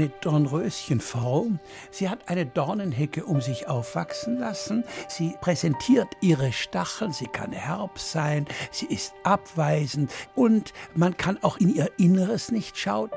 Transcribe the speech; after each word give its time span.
Eine 0.00 0.08
Dornröschenfrau. 0.20 1.46
Sie 1.90 2.08
hat 2.08 2.28
eine 2.28 2.46
Dornenhecke 2.46 3.24
um 3.24 3.40
sich 3.40 3.68
aufwachsen 3.68 4.38
lassen. 4.38 4.84
Sie 5.08 5.34
präsentiert 5.40 6.08
ihre 6.22 6.52
Stacheln. 6.52 7.12
Sie 7.12 7.26
kann 7.26 7.52
herb 7.52 7.98
sein. 7.98 8.46
Sie 8.70 8.86
ist 8.86 9.12
abweisend 9.24 10.10
und 10.34 10.72
man 10.94 11.16
kann 11.16 11.38
auch 11.42 11.58
in 11.58 11.74
ihr 11.74 11.90
Inneres 11.98 12.50
nicht 12.50 12.78
schauen. 12.78 13.10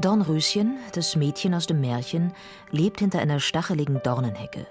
Dornröschen, 0.00 0.78
das 0.92 1.16
Mädchen 1.16 1.54
aus 1.54 1.66
dem 1.66 1.80
Märchen, 1.80 2.32
lebt 2.70 3.00
hinter 3.00 3.18
einer 3.18 3.40
stacheligen 3.40 4.00
Dornenhecke. 4.04 4.66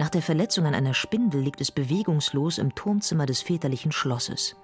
Nach 0.00 0.08
der 0.08 0.22
Verletzung 0.22 0.66
an 0.66 0.74
einer 0.74 0.94
Spindel 0.94 1.40
liegt 1.40 1.60
es 1.60 1.70
bewegungslos 1.70 2.58
im 2.58 2.74
Turmzimmer 2.74 3.26
des 3.26 3.42
väterlichen 3.42 3.92
Schlosses 3.92 4.56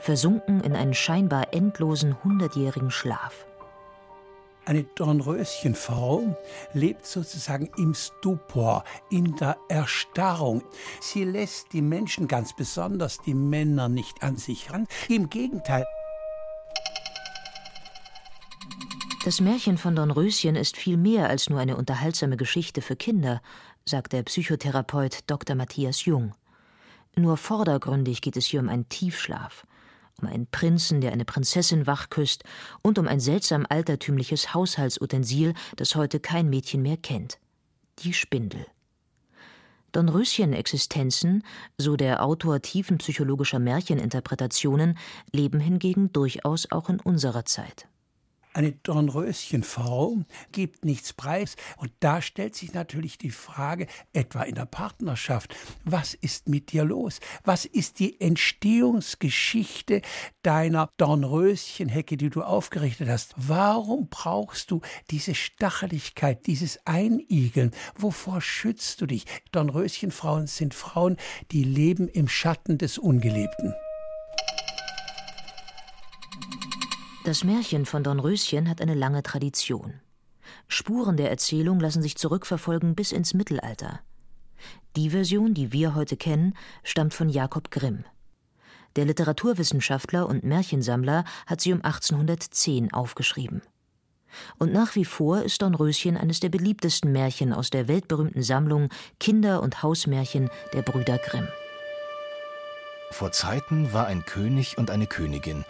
versunken 0.00 0.60
in 0.62 0.74
einen 0.74 0.94
scheinbar 0.94 1.52
endlosen 1.52 2.22
hundertjährigen 2.24 2.90
Schlaf. 2.90 3.46
Eine 4.64 4.84
Dornröschenfrau 4.84 6.36
lebt 6.72 7.04
sozusagen 7.04 7.68
im 7.76 7.94
Stupor, 7.94 8.84
in 9.10 9.34
der 9.36 9.56
Erstarrung. 9.68 10.62
Sie 11.00 11.24
lässt 11.24 11.72
die 11.72 11.82
Menschen, 11.82 12.28
ganz 12.28 12.54
besonders 12.54 13.18
die 13.18 13.34
Männer, 13.34 13.88
nicht 13.88 14.22
an 14.22 14.36
sich 14.36 14.70
ran. 14.72 14.86
Im 15.08 15.28
Gegenteil. 15.30 15.84
Das 19.24 19.40
Märchen 19.40 19.78
von 19.78 19.96
Dornröschen 19.96 20.54
ist 20.54 20.76
viel 20.76 20.96
mehr 20.96 21.28
als 21.28 21.50
nur 21.50 21.58
eine 21.58 21.76
unterhaltsame 21.76 22.36
Geschichte 22.36 22.82
für 22.82 22.96
Kinder, 22.96 23.40
sagt 23.84 24.12
der 24.12 24.22
Psychotherapeut 24.22 25.20
Dr. 25.26 25.56
Matthias 25.56 26.04
Jung. 26.04 26.34
Nur 27.16 27.36
vordergründig 27.36 28.20
geht 28.20 28.36
es 28.36 28.46
hier 28.46 28.60
um 28.60 28.68
einen 28.68 28.88
Tiefschlaf, 28.88 29.66
um 30.20 30.28
einen 30.28 30.46
Prinzen, 30.46 31.00
der 31.00 31.12
eine 31.12 31.24
Prinzessin 31.24 31.86
wachküsst, 31.86 32.44
und 32.82 32.98
um 32.98 33.08
ein 33.08 33.20
seltsam 33.20 33.66
altertümliches 33.68 34.54
Haushaltsutensil, 34.54 35.54
das 35.76 35.94
heute 35.94 36.20
kein 36.20 36.48
Mädchen 36.48 36.82
mehr 36.82 36.96
kennt. 36.96 37.38
Die 38.00 38.12
Spindel. 38.12 38.66
Dornröschen-Existenzen, 39.92 41.44
so 41.76 41.96
der 41.96 42.24
Autor 42.24 42.62
tiefenpsychologischer 42.62 43.58
Märcheninterpretationen, 43.58 44.98
leben 45.32 45.60
hingegen 45.60 46.12
durchaus 46.12 46.70
auch 46.72 46.88
in 46.88 46.98
unserer 47.00 47.44
Zeit. 47.44 47.86
Eine 48.54 48.72
Dornröschenfrau 48.72 50.18
gibt 50.52 50.84
nichts 50.84 51.14
preis. 51.14 51.56
Und 51.78 51.90
da 52.00 52.20
stellt 52.20 52.54
sich 52.54 52.74
natürlich 52.74 53.16
die 53.16 53.30
Frage, 53.30 53.86
etwa 54.12 54.42
in 54.42 54.54
der 54.54 54.66
Partnerschaft, 54.66 55.54
was 55.84 56.12
ist 56.12 56.48
mit 56.48 56.72
dir 56.72 56.84
los? 56.84 57.20
Was 57.44 57.64
ist 57.64 57.98
die 57.98 58.20
Entstehungsgeschichte 58.20 60.02
deiner 60.42 60.90
Dornröschenhecke, 60.98 62.18
die 62.18 62.28
du 62.28 62.42
aufgerichtet 62.42 63.08
hast? 63.08 63.34
Warum 63.36 64.08
brauchst 64.08 64.70
du 64.70 64.82
diese 65.10 65.34
Stacheligkeit, 65.34 66.46
dieses 66.46 66.86
Einigeln? 66.86 67.70
Wovor 67.96 68.42
schützt 68.42 69.00
du 69.00 69.06
dich? 69.06 69.24
Dornröschenfrauen 69.52 70.46
sind 70.46 70.74
Frauen, 70.74 71.16
die 71.52 71.64
leben 71.64 72.08
im 72.08 72.28
Schatten 72.28 72.76
des 72.76 72.98
Ungelebten. 72.98 73.74
Das 77.24 77.44
Märchen 77.44 77.86
von 77.86 78.02
Dornröschen 78.02 78.68
hat 78.68 78.80
eine 78.80 78.94
lange 78.94 79.22
Tradition. 79.22 80.00
Spuren 80.66 81.16
der 81.16 81.30
Erzählung 81.30 81.78
lassen 81.78 82.02
sich 82.02 82.16
zurückverfolgen 82.16 82.96
bis 82.96 83.12
ins 83.12 83.32
Mittelalter. 83.32 84.00
Die 84.96 85.10
Version, 85.10 85.54
die 85.54 85.72
wir 85.72 85.94
heute 85.94 86.16
kennen, 86.16 86.54
stammt 86.82 87.14
von 87.14 87.28
Jakob 87.28 87.70
Grimm. 87.70 88.04
Der 88.96 89.04
Literaturwissenschaftler 89.04 90.28
und 90.28 90.42
Märchensammler 90.42 91.24
hat 91.46 91.60
sie 91.60 91.72
um 91.72 91.84
1810 91.84 92.92
aufgeschrieben. 92.92 93.62
Und 94.58 94.72
nach 94.72 94.96
wie 94.96 95.04
vor 95.04 95.42
ist 95.42 95.62
Dornröschen 95.62 96.16
eines 96.16 96.40
der 96.40 96.48
beliebtesten 96.48 97.12
Märchen 97.12 97.52
aus 97.52 97.70
der 97.70 97.86
weltberühmten 97.86 98.42
Sammlung 98.42 98.88
Kinder- 99.20 99.62
und 99.62 99.84
Hausmärchen 99.84 100.50
der 100.72 100.82
Brüder 100.82 101.18
Grimm. 101.18 101.46
Vor 103.12 103.30
Zeiten 103.30 103.92
war 103.92 104.06
ein 104.06 104.24
König 104.24 104.76
und 104.76 104.90
eine 104.90 105.06
Königin, 105.06 105.64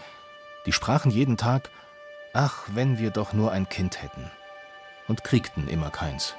die 0.67 0.73
sprachen 0.73 1.11
jeden 1.11 1.37
Tag, 1.37 1.71
ach, 2.33 2.65
wenn 2.73 2.99
wir 2.99 3.11
doch 3.11 3.33
nur 3.33 3.53
ein 3.53 3.69
Kind 3.69 4.03
hätten, 4.03 4.31
und 5.09 5.25
kriegten 5.25 5.69
immer 5.69 5.91
keins. 5.91 6.35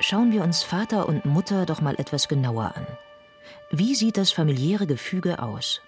Schauen 0.00 0.32
wir 0.32 0.42
uns 0.42 0.62
Vater 0.62 1.08
und 1.08 1.24
Mutter 1.24 1.66
doch 1.66 1.80
mal 1.80 1.94
etwas 1.98 2.28
genauer 2.28 2.72
an. 2.74 2.86
Wie 3.70 3.94
sieht 3.94 4.16
das 4.16 4.32
familiäre 4.32 4.86
Gefüge 4.86 5.42
aus? 5.42 5.80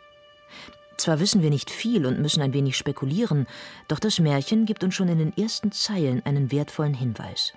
Zwar 0.97 1.21
wissen 1.21 1.43
wir 1.43 1.51
nicht 1.51 1.71
viel 1.71 2.07
und 2.07 2.19
müssen 2.19 2.43
ein 2.43 2.55
wenig 2.55 2.77
spekulieren, 2.77 3.47
doch 3.87 4.01
das 4.01 4.19
Märchen 4.19 4.67
gibt 4.67 4.83
uns 4.83 4.95
schon 4.95 5.09
in 5.09 5.19
den 5.19 5.37
ersten 5.37 5.71
Zeilen 5.71 6.25
einen 6.27 6.51
wertvollen 6.51 6.95
Hinweis. 6.95 7.53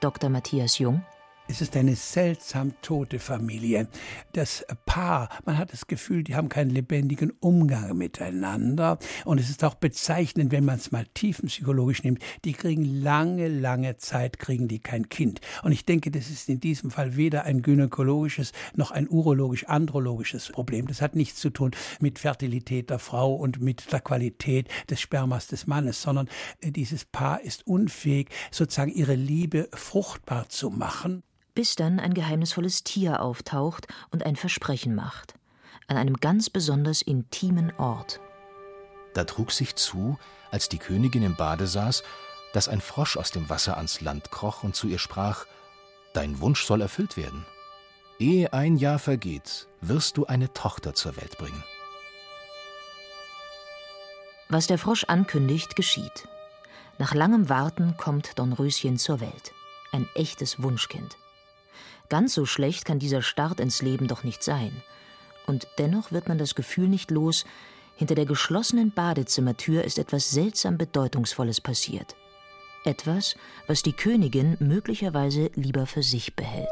Dr. 0.00 0.28
Matthias 0.28 0.78
Jung 0.78 1.04
es 1.46 1.60
ist 1.60 1.76
eine 1.76 1.94
seltsam 1.94 2.72
tote 2.80 3.18
Familie. 3.18 3.86
Das 4.32 4.64
Paar, 4.86 5.28
man 5.44 5.58
hat 5.58 5.74
das 5.74 5.86
Gefühl, 5.86 6.24
die 6.24 6.34
haben 6.34 6.48
keinen 6.48 6.70
lebendigen 6.70 7.32
Umgang 7.38 7.96
miteinander. 7.98 8.98
Und 9.26 9.38
es 9.38 9.50
ist 9.50 9.62
auch 9.62 9.74
bezeichnend, 9.74 10.52
wenn 10.52 10.64
man 10.64 10.76
es 10.76 10.90
mal 10.90 11.04
tiefenpsychologisch 11.12 12.02
nimmt, 12.02 12.22
die 12.46 12.54
kriegen 12.54 12.84
lange, 12.84 13.48
lange 13.48 13.98
Zeit, 13.98 14.38
kriegen 14.38 14.68
die 14.68 14.78
kein 14.78 15.10
Kind. 15.10 15.42
Und 15.62 15.72
ich 15.72 15.84
denke, 15.84 16.10
das 16.10 16.30
ist 16.30 16.48
in 16.48 16.60
diesem 16.60 16.90
Fall 16.90 17.14
weder 17.14 17.44
ein 17.44 17.60
gynäkologisches 17.60 18.52
noch 18.74 18.90
ein 18.90 19.06
urologisch-andrologisches 19.08 20.48
Problem. 20.48 20.88
Das 20.88 21.02
hat 21.02 21.14
nichts 21.14 21.40
zu 21.40 21.50
tun 21.50 21.72
mit 22.00 22.18
Fertilität 22.18 22.88
der 22.88 22.98
Frau 22.98 23.34
und 23.34 23.60
mit 23.60 23.92
der 23.92 24.00
Qualität 24.00 24.68
des 24.88 25.00
Spermas 25.00 25.46
des 25.48 25.66
Mannes, 25.66 26.00
sondern 26.00 26.28
äh, 26.60 26.70
dieses 26.70 27.04
Paar 27.04 27.42
ist 27.42 27.66
unfähig, 27.66 28.30
sozusagen 28.50 28.90
ihre 28.90 29.14
Liebe 29.14 29.68
fruchtbar 29.74 30.48
zu 30.48 30.70
machen 30.70 31.22
bis 31.54 31.76
dann 31.76 32.00
ein 32.00 32.14
geheimnisvolles 32.14 32.84
Tier 32.84 33.22
auftaucht 33.22 33.86
und 34.10 34.26
ein 34.26 34.36
Versprechen 34.36 34.94
macht. 34.94 35.34
An 35.86 35.96
einem 35.96 36.16
ganz 36.16 36.50
besonders 36.50 37.02
intimen 37.02 37.72
Ort. 37.76 38.20
Da 39.14 39.24
trug 39.24 39.52
sich 39.52 39.76
zu, 39.76 40.18
als 40.50 40.68
die 40.68 40.78
Königin 40.78 41.22
im 41.22 41.36
Bade 41.36 41.66
saß, 41.66 42.02
dass 42.52 42.68
ein 42.68 42.80
Frosch 42.80 43.16
aus 43.16 43.30
dem 43.30 43.48
Wasser 43.48 43.76
ans 43.76 44.00
Land 44.00 44.30
kroch 44.30 44.62
und 44.62 44.74
zu 44.74 44.86
ihr 44.88 44.98
sprach: 44.98 45.46
Dein 46.12 46.40
Wunsch 46.40 46.64
soll 46.64 46.80
erfüllt 46.80 47.16
werden. 47.16 47.44
Ehe 48.18 48.52
ein 48.52 48.76
Jahr 48.76 48.98
vergeht, 48.98 49.68
wirst 49.80 50.16
du 50.16 50.26
eine 50.26 50.52
Tochter 50.52 50.94
zur 50.94 51.16
Welt 51.16 51.36
bringen. 51.36 51.64
Was 54.48 54.66
der 54.68 54.78
Frosch 54.78 55.04
ankündigt, 55.04 55.74
geschieht. 55.74 56.28
Nach 56.98 57.12
langem 57.12 57.48
Warten 57.48 57.96
kommt 57.96 58.38
Dornröschen 58.38 58.98
zur 58.98 59.20
Welt. 59.20 59.52
Ein 59.90 60.08
echtes 60.14 60.62
Wunschkind. 60.62 61.16
Ganz 62.14 62.34
so 62.34 62.46
schlecht 62.46 62.84
kann 62.84 63.00
dieser 63.00 63.22
Start 63.22 63.58
ins 63.58 63.82
Leben 63.82 64.06
doch 64.06 64.22
nicht 64.22 64.44
sein. 64.44 64.70
Und 65.48 65.66
dennoch 65.78 66.12
wird 66.12 66.28
man 66.28 66.38
das 66.38 66.54
Gefühl 66.54 66.86
nicht 66.86 67.10
los, 67.10 67.44
hinter 67.96 68.14
der 68.14 68.24
geschlossenen 68.24 68.92
Badezimmertür 68.92 69.82
ist 69.82 69.98
etwas 69.98 70.30
seltsam 70.30 70.78
Bedeutungsvolles 70.78 71.60
passiert. 71.60 72.14
Etwas, 72.84 73.34
was 73.66 73.82
die 73.82 73.94
Königin 73.94 74.56
möglicherweise 74.60 75.50
lieber 75.56 75.86
für 75.86 76.04
sich 76.04 76.36
behält. 76.36 76.70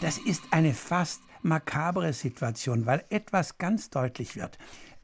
Das 0.00 0.16
ist 0.16 0.44
eine 0.52 0.72
fast 0.72 1.20
makabre 1.42 2.14
Situation, 2.14 2.86
weil 2.86 3.04
etwas 3.10 3.58
ganz 3.58 3.90
deutlich 3.90 4.34
wird. 4.34 4.56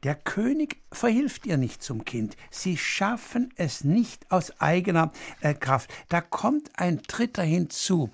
Der 0.03 0.15
König 0.15 0.81
verhilft 0.91 1.45
ihr 1.45 1.55
nicht 1.55 1.81
zum 1.81 2.03
Kind. 2.03 2.35
Sie 2.51 2.77
schaffen 2.77 3.53
es 3.55 3.85
nicht 3.85 4.29
aus 4.31 4.59
eigener 4.59 5.13
äh, 5.39 5.53
Kraft. 5.53 5.89
Da 6.09 6.19
kommt 6.19 6.71
ein 6.75 7.01
Dritter 7.07 7.43
hinzu. 7.43 8.09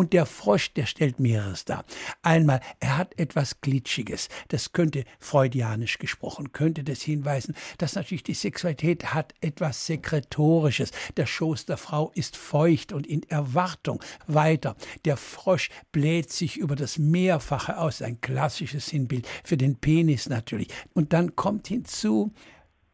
Und 0.00 0.14
der 0.14 0.24
Frosch, 0.24 0.72
der 0.72 0.86
stellt 0.86 1.20
mehreres 1.20 1.66
dar. 1.66 1.84
Einmal, 2.22 2.62
er 2.78 2.96
hat 2.96 3.18
etwas 3.18 3.60
Glitschiges. 3.60 4.30
Das 4.48 4.72
könnte 4.72 5.04
freudianisch 5.18 5.98
gesprochen, 5.98 6.52
könnte 6.52 6.84
das 6.84 7.02
hinweisen, 7.02 7.54
dass 7.76 7.96
natürlich 7.96 8.22
die 8.22 8.32
Sexualität 8.32 9.12
hat 9.12 9.34
etwas 9.42 9.84
Sekretorisches. 9.84 10.92
Der 11.18 11.26
Schoß 11.26 11.66
der 11.66 11.76
Frau 11.76 12.12
ist 12.14 12.38
feucht 12.38 12.94
und 12.94 13.06
in 13.06 13.24
Erwartung. 13.24 14.02
Weiter, 14.26 14.74
der 15.04 15.18
Frosch 15.18 15.68
bläht 15.92 16.32
sich 16.32 16.56
über 16.56 16.76
das 16.76 16.96
Mehrfache 16.96 17.76
aus. 17.76 18.00
Ein 18.00 18.22
klassisches 18.22 18.86
Sinnbild 18.86 19.28
für 19.44 19.58
den 19.58 19.76
Penis 19.76 20.30
natürlich. 20.30 20.68
Und 20.94 21.12
dann 21.12 21.36
kommt 21.36 21.68
hinzu, 21.68 22.32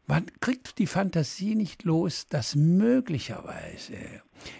Man 0.07 0.25
kriegt 0.41 0.77
die 0.77 0.87
Fantasie 0.87 1.55
nicht 1.55 1.83
los, 1.83 2.27
dass 2.27 2.55
möglicherweise 2.55 3.95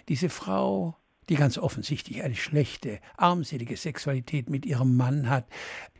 diese 0.08 0.30
Frau 0.30 0.96
die 1.28 1.36
ganz 1.36 1.58
offensichtlich 1.58 2.22
eine 2.22 2.36
schlechte, 2.36 3.00
armselige 3.16 3.76
Sexualität 3.76 4.50
mit 4.50 4.66
ihrem 4.66 4.96
Mann 4.96 5.28
hat, 5.28 5.46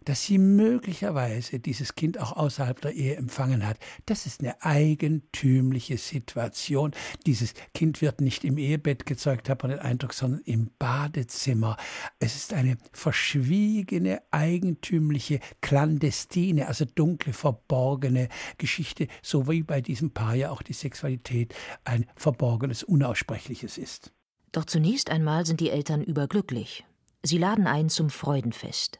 dass 0.09 0.25
sie 0.25 0.39
möglicherweise 0.39 1.61
dieses 1.61 1.95
Kind 1.95 2.19
auch 2.19 2.33
außerhalb 2.33 2.81
der 2.81 2.95
Ehe 2.95 3.17
empfangen 3.17 3.67
hat. 3.67 3.79
Das 4.07 4.25
ist 4.25 4.41
eine 4.41 4.63
eigentümliche 4.63 5.99
Situation. 5.99 6.93
Dieses 7.27 7.53
Kind 7.75 8.01
wird 8.01 8.23
nicht 8.23 8.43
im 8.45 8.57
Ehebett 8.57 9.05
gezeugt, 9.05 9.51
hat 9.51 9.63
man 9.63 9.71
den 9.71 9.81
Eindruck, 9.81 10.15
sondern 10.15 10.41
im 10.47 10.71
Badezimmer. 10.79 11.77
Es 12.21 12.37
ist 12.37 12.55
eine 12.55 12.79
verschwiegene, 12.93 14.23
eigentümliche, 14.31 15.41
clandestine, 15.61 16.69
also 16.69 16.87
dunkle, 16.87 17.35
verborgene 17.35 18.31
Geschichte, 18.57 19.09
so 19.21 19.47
wie 19.47 19.63
bei 19.63 19.83
diesem 19.83 20.13
Paar 20.13 20.35
ja 20.35 20.51
auch 20.51 20.63
die 20.63 20.73
Sexualität 20.73 21.55
ein 21.85 22.07
verborgenes, 22.17 22.83
unaussprechliches 22.83 23.77
ist. 23.77 24.15
Doch 24.53 24.65
zunächst 24.65 25.11
einmal 25.11 25.47
sind 25.47 25.61
die 25.61 25.71
Eltern 25.71 26.03
überglücklich. 26.03 26.85
Sie 27.23 27.39
laden 27.39 27.67
ein 27.67 27.89
zum 27.89 28.11
Freudenfest. 28.11 28.99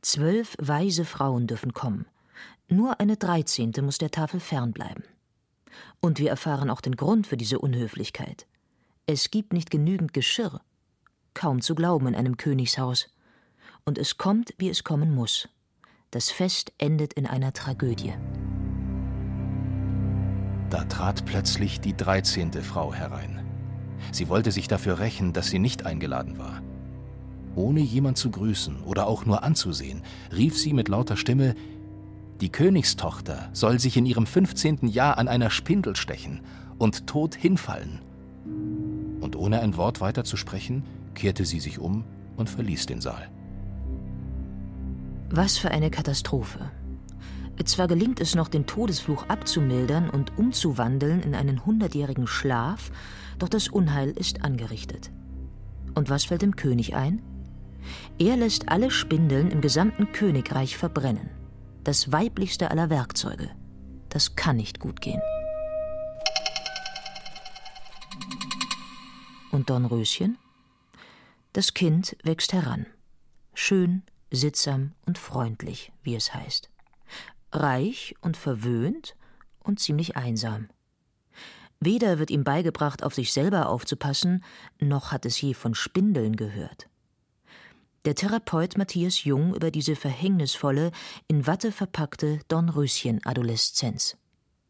Zwölf 0.00 0.56
weise 0.58 1.04
Frauen 1.04 1.46
dürfen 1.46 1.72
kommen. 1.72 2.06
Nur 2.68 2.98
eine 3.00 3.16
dreizehnte 3.16 3.82
muss 3.82 3.98
der 3.98 4.10
Tafel 4.10 4.40
fernbleiben. 4.40 5.04
Und 6.00 6.18
wir 6.18 6.30
erfahren 6.30 6.70
auch 6.70 6.80
den 6.80 6.96
Grund 6.96 7.26
für 7.26 7.36
diese 7.36 7.58
Unhöflichkeit. 7.58 8.46
Es 9.06 9.30
gibt 9.30 9.52
nicht 9.52 9.70
genügend 9.70 10.12
Geschirr. 10.12 10.60
Kaum 11.34 11.60
zu 11.60 11.74
glauben 11.74 12.08
in 12.08 12.14
einem 12.14 12.36
Königshaus. 12.36 13.08
Und 13.84 13.98
es 13.98 14.16
kommt, 14.16 14.54
wie 14.58 14.68
es 14.68 14.84
kommen 14.84 15.14
muss. 15.14 15.48
Das 16.10 16.30
Fest 16.30 16.72
endet 16.78 17.12
in 17.14 17.26
einer 17.26 17.52
Tragödie. 17.52 18.14
Da 20.70 20.84
trat 20.84 21.24
plötzlich 21.26 21.80
die 21.80 21.96
dreizehnte 21.96 22.62
Frau 22.62 22.92
herein. 22.92 23.51
Sie 24.12 24.28
wollte 24.28 24.52
sich 24.52 24.68
dafür 24.68 25.00
rächen, 25.00 25.32
dass 25.32 25.48
sie 25.48 25.58
nicht 25.58 25.84
eingeladen 25.86 26.38
war. 26.38 26.62
Ohne 27.56 27.80
jemand 27.80 28.18
zu 28.18 28.30
grüßen 28.30 28.82
oder 28.82 29.06
auch 29.06 29.26
nur 29.26 29.42
anzusehen, 29.42 30.02
rief 30.34 30.56
sie 30.56 30.72
mit 30.72 30.88
lauter 30.88 31.16
Stimme 31.16 31.54
Die 32.40 32.50
Königstochter 32.50 33.48
soll 33.52 33.78
sich 33.80 33.96
in 33.96 34.06
ihrem 34.06 34.26
15. 34.26 34.86
Jahr 34.88 35.18
an 35.18 35.28
einer 35.28 35.50
Spindel 35.50 35.96
stechen 35.96 36.40
und 36.78 37.06
tot 37.06 37.34
hinfallen. 37.34 38.00
Und 39.20 39.36
ohne 39.36 39.60
ein 39.60 39.76
Wort 39.76 40.00
weiter 40.00 40.24
zu 40.24 40.36
sprechen, 40.36 40.84
kehrte 41.14 41.44
sie 41.44 41.60
sich 41.60 41.78
um 41.78 42.04
und 42.36 42.50
verließ 42.50 42.86
den 42.86 43.00
Saal. 43.00 43.30
Was 45.30 45.56
für 45.56 45.70
eine 45.70 45.90
Katastrophe. 45.90 46.70
Zwar 47.64 47.86
gelingt 47.86 48.20
es 48.20 48.34
noch, 48.34 48.48
den 48.48 48.66
Todesfluch 48.66 49.28
abzumildern 49.28 50.10
und 50.10 50.36
umzuwandeln 50.36 51.22
in 51.22 51.34
einen 51.34 51.64
hundertjährigen 51.64 52.26
Schlaf, 52.26 52.90
doch 53.38 53.48
das 53.48 53.68
Unheil 53.68 54.10
ist 54.10 54.44
angerichtet. 54.44 55.10
Und 55.94 56.10
was 56.10 56.24
fällt 56.24 56.42
dem 56.42 56.56
König 56.56 56.94
ein? 56.94 57.22
Er 58.18 58.36
lässt 58.36 58.68
alle 58.68 58.90
Spindeln 58.90 59.50
im 59.50 59.60
gesamten 59.60 60.12
Königreich 60.12 60.76
verbrennen. 60.76 61.30
Das 61.84 62.12
weiblichste 62.12 62.70
aller 62.70 62.90
Werkzeuge. 62.90 63.50
Das 64.08 64.36
kann 64.36 64.56
nicht 64.56 64.78
gut 64.78 65.00
gehen. 65.00 65.20
Und 69.50 69.70
Dornröschen? 69.70 70.38
Das 71.52 71.74
Kind 71.74 72.16
wächst 72.22 72.52
heran. 72.52 72.86
Schön, 73.54 74.02
sittsam 74.30 74.92
und 75.04 75.18
freundlich, 75.18 75.92
wie 76.02 76.14
es 76.14 76.32
heißt. 76.34 76.70
Reich 77.52 78.14
und 78.20 78.36
verwöhnt 78.36 79.16
und 79.60 79.80
ziemlich 79.80 80.16
einsam. 80.16 80.68
Weder 81.80 82.18
wird 82.18 82.30
ihm 82.30 82.44
beigebracht, 82.44 83.02
auf 83.02 83.14
sich 83.14 83.32
selber 83.32 83.68
aufzupassen, 83.68 84.44
noch 84.78 85.10
hat 85.10 85.26
es 85.26 85.40
je 85.40 85.54
von 85.54 85.74
Spindeln 85.74 86.36
gehört. 86.36 86.88
Der 88.04 88.14
Therapeut 88.14 88.76
Matthias 88.76 89.24
Jung 89.24 89.54
über 89.54 89.70
diese 89.70 89.94
verhängnisvolle, 89.94 90.90
in 91.28 91.46
Watte 91.46 91.70
verpackte 91.70 92.40
Dornröschen-Adoleszenz. 92.48 94.16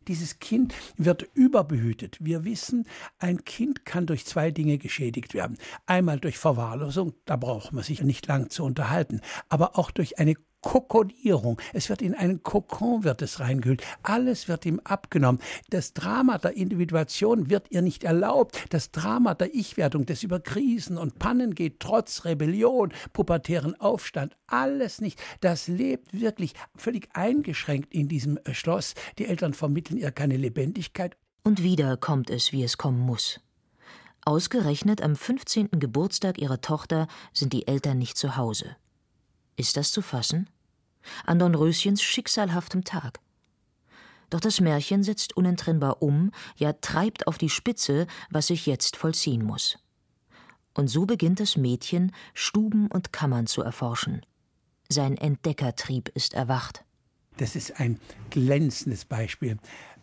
Dieses 0.08 0.38
Kind 0.38 0.74
wird 0.96 1.28
überbehütet. 1.34 2.18
Wir 2.20 2.44
wissen, 2.44 2.86
ein 3.18 3.44
Kind 3.44 3.84
kann 3.84 4.06
durch 4.06 4.26
zwei 4.26 4.50
Dinge 4.50 4.78
geschädigt 4.78 5.32
werden. 5.32 5.58
Einmal 5.86 6.18
durch 6.18 6.38
Verwahrlosung, 6.38 7.14
da 7.24 7.36
braucht 7.36 7.72
man 7.72 7.84
sich 7.84 8.02
nicht 8.02 8.26
lang 8.26 8.50
zu 8.50 8.64
unterhalten, 8.64 9.20
aber 9.48 9.78
auch 9.78 9.90
durch 9.90 10.18
eine 10.18 10.34
Kokodierung. 10.62 11.60
Es 11.72 11.90
wird 11.90 12.00
in 12.00 12.14
einen 12.14 12.42
Kokon 12.42 13.04
wird 13.04 13.20
es 13.20 13.40
reingehüllt. 13.40 13.82
Alles 14.02 14.48
wird 14.48 14.64
ihm 14.64 14.80
abgenommen. 14.84 15.40
Das 15.70 15.92
Drama 15.92 16.38
der 16.38 16.56
Individuation 16.56 17.50
wird 17.50 17.70
ihr 17.70 17.82
nicht 17.82 18.04
erlaubt. 18.04 18.64
Das 18.70 18.90
Drama 18.92 19.34
der 19.34 19.54
Ich-Wertung, 19.54 20.06
des 20.06 20.22
über 20.22 20.40
Krisen 20.40 20.96
und 20.96 21.18
Pannen 21.18 21.54
geht, 21.54 21.80
trotz 21.80 22.24
Rebellion, 22.24 22.92
pubertären 23.12 23.78
Aufstand, 23.80 24.36
alles 24.46 25.00
nicht. 25.00 25.20
Das 25.40 25.68
lebt 25.68 26.18
wirklich 26.18 26.54
völlig 26.76 27.08
eingeschränkt 27.12 27.92
in 27.92 28.08
diesem 28.08 28.38
äh, 28.44 28.54
Schloss. 28.54 28.94
Die 29.18 29.26
Eltern 29.26 29.54
vermitteln 29.54 29.98
ihr 29.98 30.12
keine 30.12 30.36
Lebendigkeit. 30.36 31.16
Und 31.42 31.62
wieder 31.62 31.96
kommt 31.96 32.30
es, 32.30 32.52
wie 32.52 32.62
es 32.62 32.78
kommen 32.78 33.00
muss. 33.00 33.40
Ausgerechnet 34.24 35.02
am 35.02 35.16
15. 35.16 35.70
Geburtstag 35.72 36.38
ihrer 36.38 36.60
Tochter 36.60 37.08
sind 37.32 37.52
die 37.52 37.66
Eltern 37.66 37.98
nicht 37.98 38.16
zu 38.16 38.36
Hause. 38.36 38.76
Ist 39.56 39.76
das 39.76 39.90
zu 39.90 40.00
fassen? 40.00 40.48
An 41.24 41.38
Dornröschens 41.38 42.02
schicksalhaftem 42.02 42.84
Tag. 42.84 43.20
Doch 44.30 44.40
das 44.40 44.60
Märchen 44.60 45.02
setzt 45.02 45.36
unentrennbar 45.36 46.00
um, 46.02 46.30
ja 46.56 46.72
treibt 46.72 47.26
auf 47.26 47.36
die 47.36 47.50
Spitze, 47.50 48.06
was 48.30 48.46
sich 48.46 48.66
jetzt 48.66 48.96
vollziehen 48.96 49.44
muss. 49.44 49.78
Und 50.74 50.88
so 50.88 51.04
beginnt 51.04 51.38
das 51.38 51.56
Mädchen, 51.56 52.12
Stuben 52.32 52.86
und 52.86 53.12
Kammern 53.12 53.46
zu 53.46 53.62
erforschen. 53.62 54.24
Sein 54.88 55.16
Entdeckertrieb 55.16 56.08
ist 56.14 56.34
erwacht. 56.34 56.84
Das 57.36 57.56
ist 57.56 57.78
ein 57.78 58.00
glänzendes 58.30 59.04
Beispiel. 59.04 59.58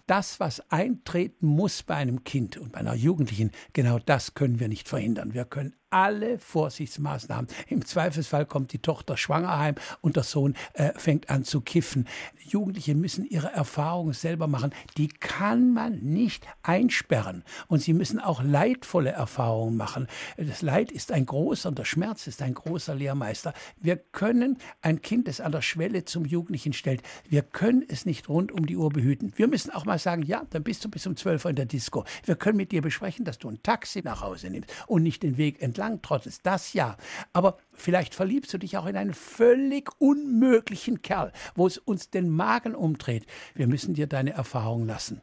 Das, 0.06 0.40
was 0.40 0.60
eintreten 0.72 1.46
muss 1.46 1.84
bei 1.84 1.96
einem 1.96 2.24
Kind 2.24 2.58
und 2.58 2.72
bei 2.72 2.80
einer 2.80 2.96
Jugendlichen, 2.96 3.52
genau 3.74 4.00
das 4.00 4.34
können 4.34 4.60
wir 4.60 4.68
nicht 4.68 4.90
verhindern. 4.90 5.34
Wir 5.34 5.46
können 5.46 5.76
alle 5.90 6.40
Vorsichtsmaßnahmen. 6.40 7.48
Im 7.68 7.86
Zweifelsfall 7.86 8.46
kommt 8.46 8.74
die 8.74 8.80
Tochter 8.80 9.18
schwanger 9.18 9.58
heim 9.58 9.76
und 10.02 10.16
der 10.16 10.24
Sohn 10.24 10.56
äh, 10.74 10.92
fängt 10.96 11.30
an 11.30 11.44
zu 11.44 11.62
kiffen. 11.62 12.08
Jugendliche 12.38 12.96
müssen 12.96 13.26
ihre 13.26 13.52
Erfahrungen 13.52 14.14
selber 14.14 14.48
machen. 14.48 14.74
Die 14.98 15.08
kann 15.08 15.74
man 15.74 16.00
nicht 16.00 16.48
einsperren. 16.64 17.44
Und 17.68 17.82
sie 17.82 17.94
müssen 17.94 18.20
auch 18.20 18.44
leidvolle 18.44 19.12
Erfahrungen 19.12 19.78
machen. 19.78 20.08
Das 20.38 20.62
Leid 20.62 20.92
ist 20.92 21.12
ein 21.12 21.26
großer, 21.26 21.70
und 21.70 21.78
der 21.78 21.86
Schmerz 21.86 22.28
ist 22.28 22.42
ein 22.42 22.54
großer 22.54 22.96
Lehrmeister. 22.96 23.54
Wir 23.80 23.98
können 23.98 24.58
ein 24.82 25.02
Kind, 25.02 25.28
das 25.28 25.42
an 25.42 25.52
der 25.52 25.62
Schwelle 25.62 26.06
zum 26.06 26.26
Jugendlichen 26.26 26.74
stellt, 26.74 27.04
wir 27.28 27.44
können 27.44 27.84
es 27.88 28.06
nicht 28.06 28.30
rund 28.30 28.52
um 28.52 28.66
die 28.66 28.78
Uhr 28.78 28.90
behüten. 28.90 29.32
Wir 29.36 29.48
müssen 29.48 29.72
auch 29.72 29.86
mal 29.86 30.00
sagen, 30.00 30.24
ja, 30.24 30.44
dann 30.50 30.64
bist 30.64 30.84
du 30.86 30.90
bis 30.90 31.06
um 31.08 31.16
12 31.16 31.46
Uhr 31.46 31.50
in 31.50 31.56
der 31.56 31.66
Disco. 31.66 32.06
Wir 32.26 32.36
können 32.36 32.58
mit 32.58 32.72
dir 32.72 32.82
besprechen, 32.82 33.26
dass 33.26 33.38
du 33.38 33.50
ein 33.50 33.62
Taxi 33.64 34.02
nach 34.04 34.22
Hause 34.22 34.50
nimmst 34.50 34.72
und 34.88 35.04
nicht 35.04 35.24
den 35.24 35.38
Weg 35.38 35.62
entlang 35.62 35.79
entlang 35.80 36.02
trottest, 36.02 36.46
das 36.46 36.74
ja. 36.74 36.98
Aber 37.32 37.58
vielleicht 37.72 38.14
verliebst 38.14 38.54
du 38.54 38.58
dich 38.58 38.78
auch 38.78 38.86
in 38.86 38.98
einen 38.98 39.14
völlig 39.14 39.90
unmöglichen 40.00 41.02
Kerl, 41.02 41.32
wo 41.56 41.68
es 41.68 41.78
uns 41.78 42.10
den 42.10 42.30
Magen 42.30 42.76
umdreht. 42.76 43.26
Wir 43.56 43.68
müssen 43.68 43.94
dir 43.94 44.08
deine 44.08 44.32
Erfahrung 44.32 44.86
lassen. 44.86 45.22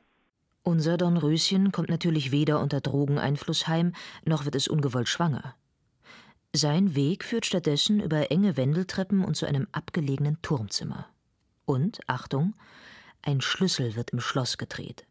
Unser 0.62 0.96
Dornröschen 0.96 1.72
kommt 1.72 1.90
natürlich 1.90 2.32
weder 2.32 2.60
unter 2.60 2.80
Drogeneinfluss 2.80 3.68
heim, 3.68 3.92
noch 4.24 4.46
wird 4.46 4.56
es 4.56 4.66
ungewollt 4.66 5.08
schwanger. 5.08 5.54
Sein 6.54 6.96
Weg 6.96 7.22
führt 7.22 7.44
stattdessen 7.44 8.00
über 8.00 8.30
enge 8.30 8.56
Wendeltreppen 8.56 9.24
und 9.24 9.36
zu 9.36 9.46
einem 9.46 9.68
abgelegenen 9.72 10.40
Turmzimmer. 10.42 11.06
Und, 11.66 12.00
Achtung, 12.06 12.54
ein 13.22 13.40
Schlüssel 13.42 13.94
wird 13.94 14.10
im 14.10 14.20
Schloss 14.20 14.56
gedreht. 14.56 15.06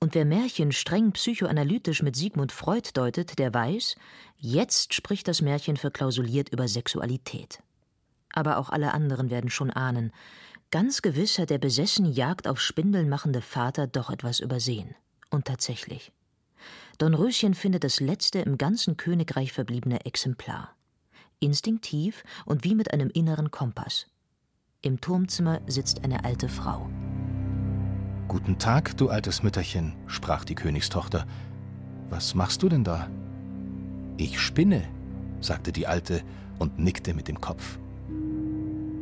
Und 0.00 0.14
wer 0.14 0.24
Märchen 0.24 0.70
streng 0.70 1.12
psychoanalytisch 1.12 2.02
mit 2.02 2.14
Sigmund 2.14 2.52
Freud 2.52 2.90
deutet, 2.94 3.38
der 3.38 3.52
weiß, 3.52 3.96
jetzt 4.36 4.94
spricht 4.94 5.26
das 5.26 5.42
Märchen 5.42 5.76
verklausuliert 5.76 6.50
über 6.50 6.68
Sexualität. 6.68 7.60
Aber 8.32 8.58
auch 8.58 8.70
alle 8.70 8.94
anderen 8.94 9.30
werden 9.30 9.50
schon 9.50 9.70
ahnen. 9.70 10.12
Ganz 10.70 11.02
gewiss 11.02 11.38
hat 11.38 11.50
der 11.50 11.58
besessene 11.58 12.10
Jagd 12.10 12.46
auf 12.46 12.60
Spindeln 12.60 13.08
machende 13.08 13.40
Vater 13.40 13.86
doch 13.86 14.10
etwas 14.10 14.38
übersehen. 14.38 14.94
Und 15.30 15.46
tatsächlich. 15.46 16.12
Dornröschen 16.98 17.54
findet 17.54 17.84
das 17.84 18.00
letzte 18.00 18.40
im 18.40 18.58
ganzen 18.58 18.96
Königreich 18.96 19.52
verbliebene 19.52 20.04
Exemplar. 20.04 20.74
Instinktiv 21.40 22.22
und 22.44 22.64
wie 22.64 22.74
mit 22.74 22.92
einem 22.92 23.10
inneren 23.10 23.50
Kompass. 23.50 24.06
Im 24.82 25.00
Turmzimmer 25.00 25.60
sitzt 25.66 26.04
eine 26.04 26.24
alte 26.24 26.48
Frau. 26.48 26.88
Guten 28.28 28.58
Tag, 28.58 28.94
du 28.98 29.08
altes 29.08 29.42
Mütterchen, 29.42 29.94
sprach 30.06 30.44
die 30.44 30.54
Königstochter. 30.54 31.26
Was 32.10 32.34
machst 32.34 32.62
du 32.62 32.68
denn 32.68 32.84
da? 32.84 33.08
Ich 34.18 34.38
spinne, 34.38 34.84
sagte 35.40 35.72
die 35.72 35.86
Alte 35.86 36.20
und 36.58 36.78
nickte 36.78 37.14
mit 37.14 37.26
dem 37.26 37.40
Kopf. 37.40 37.78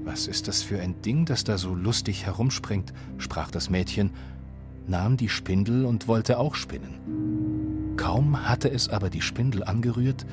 Was 0.05 0.29
ist 0.29 0.47
das 0.47 0.63
für 0.63 0.81
ein 0.81 1.03
Ding, 1.03 1.25
das 1.25 1.43
da 1.43 1.59
so 1.59 1.75
lustig 1.75 2.25
herumspringt? 2.25 2.93
sprach 3.19 3.51
das 3.51 3.69
Mädchen 3.69 4.13
nahm 4.87 5.17
die 5.17 5.29
Spindel 5.29 5.85
und 5.85 6.07
wollte 6.07 6.39
auch 6.39 6.55
spinnen. 6.55 7.97
Kaum 7.97 8.49
hatte 8.49 8.71
es 8.71 8.89
aber 8.89 9.11
die 9.11 9.23
Spindel 9.23 9.65
angerührt, 9.65 10.25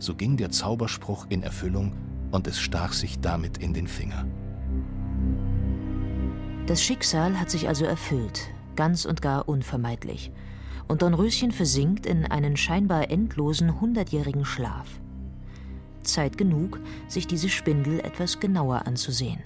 so 0.00 0.16
ging 0.16 0.36
der 0.36 0.50
Zauberspruch 0.50 1.26
in 1.28 1.44
Erfüllung 1.44 1.92
und 2.32 2.48
es 2.48 2.58
stach 2.58 2.94
sich 2.94 3.20
damit 3.20 3.58
in 3.58 3.74
den 3.74 3.86
Finger. 3.86 4.26
Das 6.70 6.84
Schicksal 6.84 7.40
hat 7.40 7.50
sich 7.50 7.66
also 7.66 7.84
erfüllt, 7.84 8.48
ganz 8.76 9.04
und 9.04 9.20
gar 9.20 9.48
unvermeidlich. 9.48 10.30
Und 10.86 11.02
Dornröschen 11.02 11.50
versinkt 11.50 12.06
in 12.06 12.26
einen 12.26 12.56
scheinbar 12.56 13.10
endlosen 13.10 13.80
hundertjährigen 13.80 14.44
Schlaf. 14.44 14.86
Zeit 16.04 16.38
genug, 16.38 16.78
sich 17.08 17.26
diese 17.26 17.48
Spindel 17.48 17.98
etwas 17.98 18.38
genauer 18.38 18.86
anzusehen. 18.86 19.40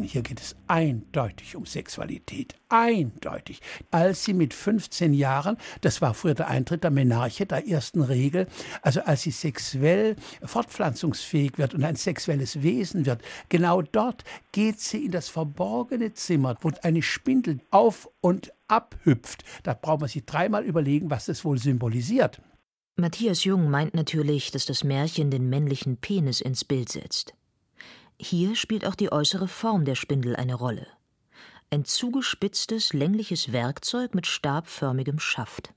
Hier 0.00 0.22
geht 0.22 0.40
es 0.40 0.56
eindeutig 0.68 1.56
um 1.56 1.66
Sexualität. 1.66 2.54
Eindeutig. 2.68 3.60
Als 3.90 4.24
sie 4.24 4.32
mit 4.32 4.54
15 4.54 5.12
Jahren, 5.12 5.56
das 5.82 6.00
war 6.00 6.14
früher 6.14 6.34
der 6.34 6.48
Eintritt 6.48 6.84
der 6.84 6.90
Menarche, 6.90 7.44
der 7.44 7.68
ersten 7.68 8.00
Regel, 8.00 8.46
also 8.80 9.02
als 9.02 9.22
sie 9.22 9.30
sexuell 9.30 10.16
fortpflanzungsfähig 10.42 11.58
wird 11.58 11.74
und 11.74 11.84
ein 11.84 11.96
sexuelles 11.96 12.62
Wesen 12.62 13.04
wird, 13.04 13.20
genau 13.48 13.82
dort 13.82 14.24
geht 14.52 14.80
sie 14.80 15.04
in 15.04 15.12
das 15.12 15.28
verborgene 15.28 16.14
Zimmer, 16.14 16.56
wo 16.62 16.70
eine 16.82 17.02
Spindel 17.02 17.60
auf 17.70 18.08
und 18.20 18.52
abhüpft. 18.68 19.44
Da 19.62 19.74
braucht 19.74 20.00
man 20.00 20.08
sich 20.08 20.24
dreimal 20.24 20.64
überlegen, 20.64 21.10
was 21.10 21.26
das 21.26 21.44
wohl 21.44 21.58
symbolisiert. 21.58 22.40
Matthias 22.96 23.44
Jung 23.44 23.70
meint 23.70 23.94
natürlich, 23.94 24.50
dass 24.50 24.66
das 24.66 24.84
Märchen 24.84 25.30
den 25.30 25.48
männlichen 25.48 25.96
Penis 25.96 26.40
ins 26.40 26.64
Bild 26.64 26.90
setzt. 26.90 27.34
Hier 28.24 28.54
spielt 28.54 28.86
auch 28.86 28.94
die 28.94 29.10
äußere 29.10 29.48
Form 29.48 29.84
der 29.84 29.96
Spindel 29.96 30.36
eine 30.36 30.54
Rolle. 30.54 30.86
Ein 31.70 31.84
zugespitztes, 31.84 32.92
längliches 32.92 33.50
Werkzeug 33.50 34.14
mit 34.14 34.28
stabförmigem 34.28 35.18
Schaft. 35.18 35.74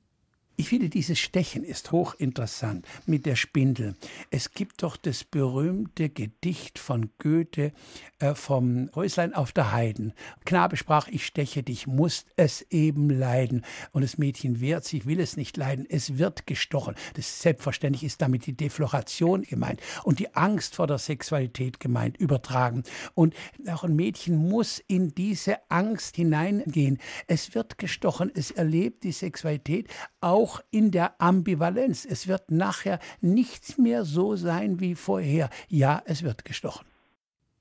Ich 0.57 0.69
finde, 0.69 0.87
dieses 0.87 1.19
Stechen 1.19 1.63
ist 1.63 1.91
hochinteressant 1.91 2.87
mit 3.05 3.25
der 3.25 3.35
Spindel. 3.35 3.95
Es 4.31 4.51
gibt 4.51 4.83
doch 4.83 4.95
das 4.95 5.25
berühmte 5.25 6.09
Gedicht 6.09 6.79
von 6.79 7.09
Goethe 7.17 7.73
äh, 8.19 8.35
vom 8.35 8.89
Häuslein 8.95 9.33
auf 9.33 9.51
der 9.51 9.73
Heiden. 9.73 10.13
Knabe 10.45 10.77
sprach, 10.77 11.09
ich 11.09 11.25
steche 11.25 11.61
dich, 11.61 11.87
musst 11.87 12.27
es 12.37 12.61
eben 12.69 13.09
leiden. 13.09 13.65
Und 13.91 14.03
das 14.03 14.17
Mädchen 14.17 14.61
wehrt 14.61 14.85
sich, 14.85 15.05
will 15.05 15.19
es 15.19 15.35
nicht 15.35 15.57
leiden, 15.57 15.85
es 15.89 16.17
wird 16.17 16.47
gestochen. 16.47 16.95
Das 17.15 17.41
selbstverständlich 17.41 18.05
ist 18.05 18.21
damit 18.21 18.45
die 18.45 18.55
Defloration 18.55 19.41
gemeint 19.41 19.81
und 20.05 20.19
die 20.19 20.35
Angst 20.35 20.75
vor 20.75 20.87
der 20.87 20.99
Sexualität 20.99 21.81
gemeint, 21.81 22.15
übertragen. 22.15 22.83
Und 23.13 23.33
auch 23.67 23.83
ein 23.83 23.97
Mädchen 23.97 24.37
muss 24.37 24.79
in 24.87 25.13
diese 25.13 25.57
Angst 25.69 26.15
hineingehen. 26.15 26.99
Es 27.27 27.55
wird 27.55 27.77
gestochen, 27.77 28.31
es 28.33 28.51
erlebt 28.51 29.03
die 29.03 29.11
Sexualität 29.11 29.89
auch 30.21 30.44
auch 30.45 30.61
in 30.69 30.91
der 30.91 31.19
Ambivalenz. 31.19 32.05
Es 32.05 32.27
wird 32.27 32.51
nachher 32.51 32.99
nichts 33.19 33.79
mehr 33.79 34.05
so 34.05 34.35
sein 34.35 34.79
wie 34.79 34.93
vorher. 34.93 35.49
Ja, 35.69 36.03
es 36.05 36.21
wird 36.21 36.45
gestochen. 36.45 36.85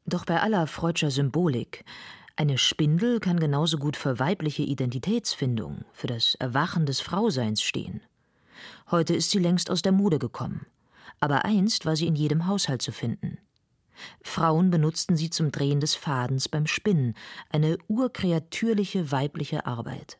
Doch 0.04 0.26
bei 0.26 0.38
aller 0.38 0.66
freudscher 0.66 1.10
Symbolik, 1.10 1.82
eine 2.36 2.58
Spindel 2.58 3.20
kann 3.20 3.40
genauso 3.40 3.78
gut 3.78 3.96
für 3.96 4.18
weibliche 4.18 4.64
Identitätsfindung, 4.64 5.86
für 5.94 6.08
das 6.08 6.34
Erwachen 6.34 6.84
des 6.84 7.00
Frauseins 7.00 7.62
stehen. 7.62 8.02
Heute 8.90 9.14
ist 9.14 9.30
sie 9.30 9.38
längst 9.38 9.70
aus 9.70 9.80
der 9.80 9.92
Mode 9.92 10.18
gekommen, 10.18 10.66
aber 11.20 11.46
einst 11.46 11.86
war 11.86 11.96
sie 11.96 12.06
in 12.06 12.16
jedem 12.16 12.46
Haushalt 12.46 12.82
zu 12.82 12.92
finden. 12.92 13.38
Frauen 14.22 14.70
benutzten 14.70 15.16
sie 15.16 15.30
zum 15.30 15.52
Drehen 15.52 15.80
des 15.80 15.94
Fadens 15.94 16.50
beim 16.50 16.66
Spinnen, 16.66 17.14
eine 17.48 17.78
urkreatürliche 17.88 19.10
weibliche 19.10 19.64
Arbeit 19.64 20.18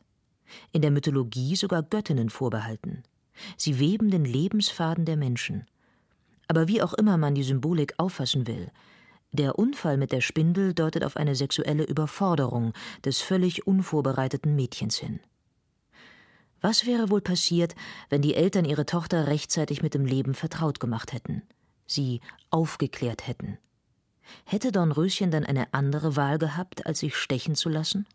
in 0.71 0.81
der 0.81 0.91
Mythologie 0.91 1.55
sogar 1.55 1.83
Göttinnen 1.83 2.29
vorbehalten. 2.29 3.03
Sie 3.57 3.79
weben 3.79 4.09
den 4.09 4.25
Lebensfaden 4.25 5.05
der 5.05 5.17
Menschen. 5.17 5.65
Aber 6.47 6.67
wie 6.67 6.81
auch 6.81 6.93
immer 6.93 7.17
man 7.17 7.35
die 7.35 7.43
Symbolik 7.43 7.95
auffassen 7.97 8.47
will, 8.47 8.71
der 9.31 9.59
Unfall 9.59 9.97
mit 9.97 10.11
der 10.11 10.21
Spindel 10.21 10.73
deutet 10.73 11.03
auf 11.03 11.17
eine 11.17 11.35
sexuelle 11.35 11.83
Überforderung 11.83 12.73
des 13.03 13.21
völlig 13.21 13.67
unvorbereiteten 13.67 14.55
Mädchens 14.55 14.97
hin. 14.97 15.19
Was 16.61 16.85
wäre 16.85 17.09
wohl 17.09 17.21
passiert, 17.21 17.75
wenn 18.09 18.21
die 18.21 18.35
Eltern 18.35 18.65
ihre 18.65 18.85
Tochter 18.85 19.27
rechtzeitig 19.27 19.81
mit 19.83 19.93
dem 19.93 20.05
Leben 20.05 20.33
vertraut 20.33 20.79
gemacht 20.79 21.11
hätten, 21.13 21.43
sie 21.85 22.21
aufgeklärt 22.49 23.27
hätten? 23.27 23.57
Hätte 24.45 24.71
Dornröschen 24.71 25.31
dann 25.31 25.45
eine 25.45 25.73
andere 25.73 26.15
Wahl 26.15 26.37
gehabt, 26.37 26.85
als 26.85 26.99
sich 26.99 27.15
stechen 27.15 27.55
zu 27.55 27.69
lassen? 27.69 28.07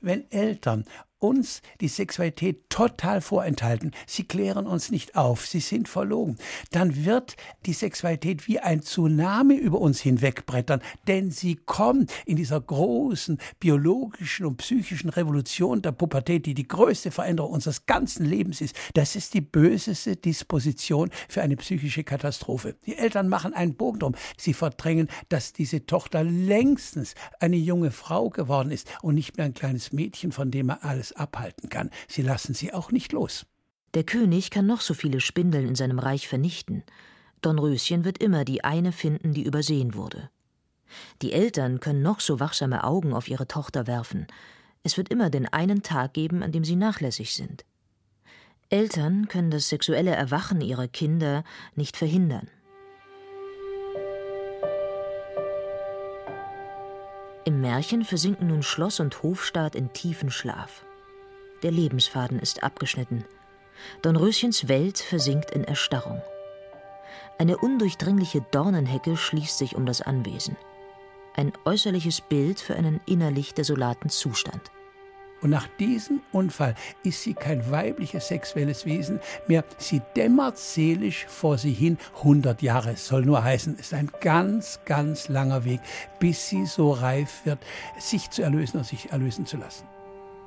Wenn 0.00 0.30
Eltern 0.30 0.84
uns 1.18 1.62
die 1.80 1.88
Sexualität 1.88 2.70
total 2.70 3.20
vorenthalten, 3.20 3.92
sie 4.06 4.24
klären 4.24 4.66
uns 4.66 4.90
nicht 4.90 5.16
auf, 5.16 5.46
sie 5.46 5.60
sind 5.60 5.88
verlogen, 5.88 6.36
dann 6.70 7.04
wird 7.04 7.36
die 7.66 7.72
Sexualität 7.72 8.46
wie 8.46 8.60
ein 8.60 8.82
Tsunami 8.82 9.56
über 9.56 9.80
uns 9.80 10.00
hinwegbrettern, 10.00 10.80
denn 11.06 11.30
sie 11.30 11.56
kommt 11.56 12.12
in 12.24 12.36
dieser 12.36 12.60
großen 12.60 13.38
biologischen 13.58 14.46
und 14.46 14.58
psychischen 14.58 15.10
Revolution 15.10 15.82
der 15.82 15.92
Pubertät, 15.92 16.46
die 16.46 16.54
die 16.54 16.68
größte 16.68 17.10
Veränderung 17.10 17.52
unseres 17.52 17.86
ganzen 17.86 18.24
Lebens 18.24 18.60
ist. 18.60 18.76
Das 18.94 19.16
ist 19.16 19.34
die 19.34 19.40
böseste 19.40 20.16
Disposition 20.16 21.10
für 21.28 21.42
eine 21.42 21.56
psychische 21.56 22.04
Katastrophe. 22.04 22.76
Die 22.86 22.96
Eltern 22.96 23.28
machen 23.28 23.54
einen 23.54 23.74
Bogen 23.74 23.98
drum. 23.98 24.14
Sie 24.36 24.54
verdrängen, 24.54 25.08
dass 25.28 25.52
diese 25.52 25.86
Tochter 25.86 26.22
längstens 26.22 27.14
eine 27.40 27.56
junge 27.56 27.90
Frau 27.90 28.30
geworden 28.30 28.70
ist 28.70 28.88
und 29.02 29.14
nicht 29.14 29.36
mehr 29.36 29.46
ein 29.46 29.54
kleines 29.54 29.92
Mädchen, 29.92 30.32
von 30.32 30.50
dem 30.50 30.70
er 30.70 30.84
alles 30.84 31.07
alles 31.08 31.12
abhalten 31.12 31.68
kann. 31.68 31.90
Sie 32.06 32.22
lassen 32.22 32.54
sie 32.54 32.72
auch 32.72 32.90
nicht 32.92 33.12
los. 33.12 33.46
Der 33.94 34.04
König 34.04 34.50
kann 34.50 34.66
noch 34.66 34.80
so 34.80 34.94
viele 34.94 35.20
Spindeln 35.20 35.66
in 35.66 35.74
seinem 35.74 35.98
Reich 35.98 36.28
vernichten. 36.28 36.82
Dornröschen 37.40 38.04
wird 38.04 38.18
immer 38.18 38.44
die 38.44 38.64
eine 38.64 38.92
finden, 38.92 39.32
die 39.32 39.44
übersehen 39.44 39.94
wurde. 39.94 40.30
Die 41.22 41.32
Eltern 41.32 41.80
können 41.80 42.02
noch 42.02 42.20
so 42.20 42.40
wachsame 42.40 42.84
Augen 42.84 43.12
auf 43.12 43.28
ihre 43.28 43.46
Tochter 43.46 43.86
werfen. 43.86 44.26
Es 44.82 44.96
wird 44.96 45.10
immer 45.10 45.30
den 45.30 45.46
einen 45.46 45.82
Tag 45.82 46.14
geben, 46.14 46.42
an 46.42 46.52
dem 46.52 46.64
sie 46.64 46.76
nachlässig 46.76 47.34
sind. 47.34 47.64
Eltern 48.70 49.28
können 49.28 49.50
das 49.50 49.68
sexuelle 49.68 50.14
Erwachen 50.14 50.60
ihrer 50.60 50.88
Kinder 50.88 51.44
nicht 51.74 51.96
verhindern. 51.96 52.48
Im 57.44 57.62
Märchen 57.62 58.04
versinken 58.04 58.48
nun 58.48 58.62
Schloss 58.62 59.00
und 59.00 59.22
Hofstaat 59.22 59.74
in 59.74 59.92
tiefen 59.94 60.30
Schlaf. 60.30 60.84
Der 61.62 61.72
Lebensfaden 61.72 62.38
ist 62.38 62.62
abgeschnitten. 62.62 63.24
Dornröschens 64.02 64.68
Welt 64.68 64.98
versinkt 64.98 65.50
in 65.50 65.64
Erstarrung. 65.64 66.22
Eine 67.38 67.58
undurchdringliche 67.58 68.44
Dornenhecke 68.50 69.16
schließt 69.16 69.58
sich 69.58 69.76
um 69.76 69.86
das 69.86 70.00
Anwesen. 70.00 70.56
Ein 71.34 71.52
äußerliches 71.64 72.20
Bild 72.20 72.60
für 72.60 72.76
einen 72.76 73.00
innerlich 73.06 73.54
desolaten 73.54 74.10
Zustand. 74.10 74.70
Und 75.40 75.50
nach 75.50 75.68
diesem 75.78 76.20
Unfall 76.32 76.74
ist 77.04 77.22
sie 77.22 77.34
kein 77.34 77.70
weibliches 77.70 78.26
sexuelles 78.26 78.86
Wesen 78.86 79.20
mehr. 79.46 79.64
Sie 79.78 80.02
dämmert 80.16 80.58
seelisch 80.58 81.26
vor 81.28 81.58
sie 81.58 81.72
hin. 81.72 81.96
100 82.18 82.60
Jahre 82.60 82.96
soll 82.96 83.24
nur 83.24 83.44
heißen, 83.44 83.74
es 83.74 83.86
ist 83.86 83.94
ein 83.94 84.10
ganz, 84.20 84.80
ganz 84.84 85.28
langer 85.28 85.64
Weg, 85.64 85.80
bis 86.18 86.48
sie 86.48 86.66
so 86.66 86.90
reif 86.90 87.44
wird, 87.44 87.58
sich 87.98 88.30
zu 88.30 88.42
erlösen 88.42 88.78
und 88.78 88.86
sich 88.86 89.12
erlösen 89.12 89.46
zu 89.46 89.58
lassen. 89.58 89.86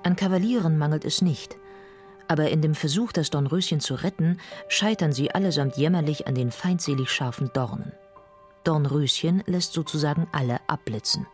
An 0.03 0.15
Kavalieren 0.15 0.77
mangelt 0.77 1.05
es 1.05 1.21
nicht. 1.21 1.57
Aber 2.27 2.49
in 2.49 2.61
dem 2.61 2.75
Versuch, 2.75 3.11
das 3.11 3.29
Dornröschen 3.29 3.81
zu 3.81 3.95
retten, 3.95 4.39
scheitern 4.67 5.13
sie 5.13 5.31
allesamt 5.31 5.75
jämmerlich 5.77 6.27
an 6.27 6.35
den 6.35 6.51
feindselig 6.51 7.09
scharfen 7.09 7.51
Dornen. 7.53 7.91
Dornröschen 8.63 9.43
lässt 9.45 9.73
sozusagen 9.73 10.27
alle 10.31 10.59
abblitzen. 10.67 11.27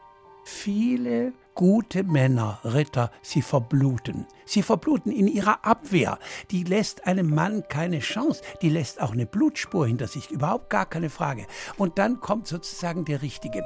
Viele 0.43 1.33
gute 1.55 2.03
Männer, 2.03 2.59
Ritter, 2.63 3.11
sie 3.21 3.41
verbluten. 3.41 4.25
Sie 4.45 4.63
verbluten 4.63 5.11
in 5.11 5.27
ihrer 5.27 5.65
Abwehr. 5.65 6.19
Die 6.51 6.63
lässt 6.63 7.05
einem 7.05 7.33
Mann 7.33 7.63
keine 7.67 7.99
Chance. 7.99 8.41
Die 8.61 8.69
lässt 8.69 9.01
auch 9.01 9.11
eine 9.11 9.25
Blutspur 9.25 9.87
hinter 9.87 10.07
sich. 10.07 10.31
Überhaupt 10.31 10.69
gar 10.69 10.85
keine 10.85 11.09
Frage. 11.09 11.45
Und 11.77 11.99
dann 11.99 12.21
kommt 12.21 12.47
sozusagen 12.47 13.05
der 13.05 13.21
Richtige. 13.21 13.63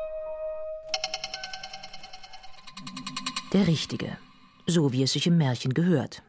Der 3.54 3.68
Richtige 3.68 4.18
so 4.68 4.92
wie 4.94 5.04
es 5.04 5.14
sich 5.14 5.28
im 5.28 5.38
Märchen 5.38 5.74
gehört. 5.74 6.24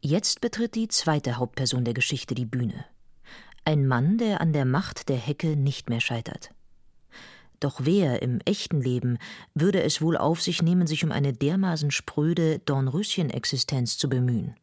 Jetzt 0.00 0.40
betritt 0.40 0.74
die 0.74 0.88
zweite 0.88 1.38
Hauptperson 1.38 1.84
der 1.84 1.94
Geschichte 1.94 2.34
die 2.34 2.44
Bühne. 2.44 2.84
Ein 3.64 3.86
Mann, 3.86 4.18
der 4.18 4.40
an 4.40 4.52
der 4.52 4.64
Macht 4.64 5.08
der 5.08 5.16
Hecke 5.16 5.56
nicht 5.56 5.90
mehr 5.90 6.00
scheitert. 6.00 6.50
Doch 7.60 7.80
wer 7.82 8.22
im 8.22 8.40
echten 8.44 8.80
Leben 8.80 9.18
würde 9.54 9.82
es 9.82 10.00
wohl 10.00 10.16
auf 10.16 10.40
sich 10.40 10.62
nehmen, 10.62 10.86
sich 10.86 11.04
um 11.04 11.10
eine 11.10 11.32
dermaßen 11.32 11.90
spröde 11.90 12.60
Dornröschen-Existenz 12.60 13.98
zu 13.98 14.08
bemühen? 14.08 14.54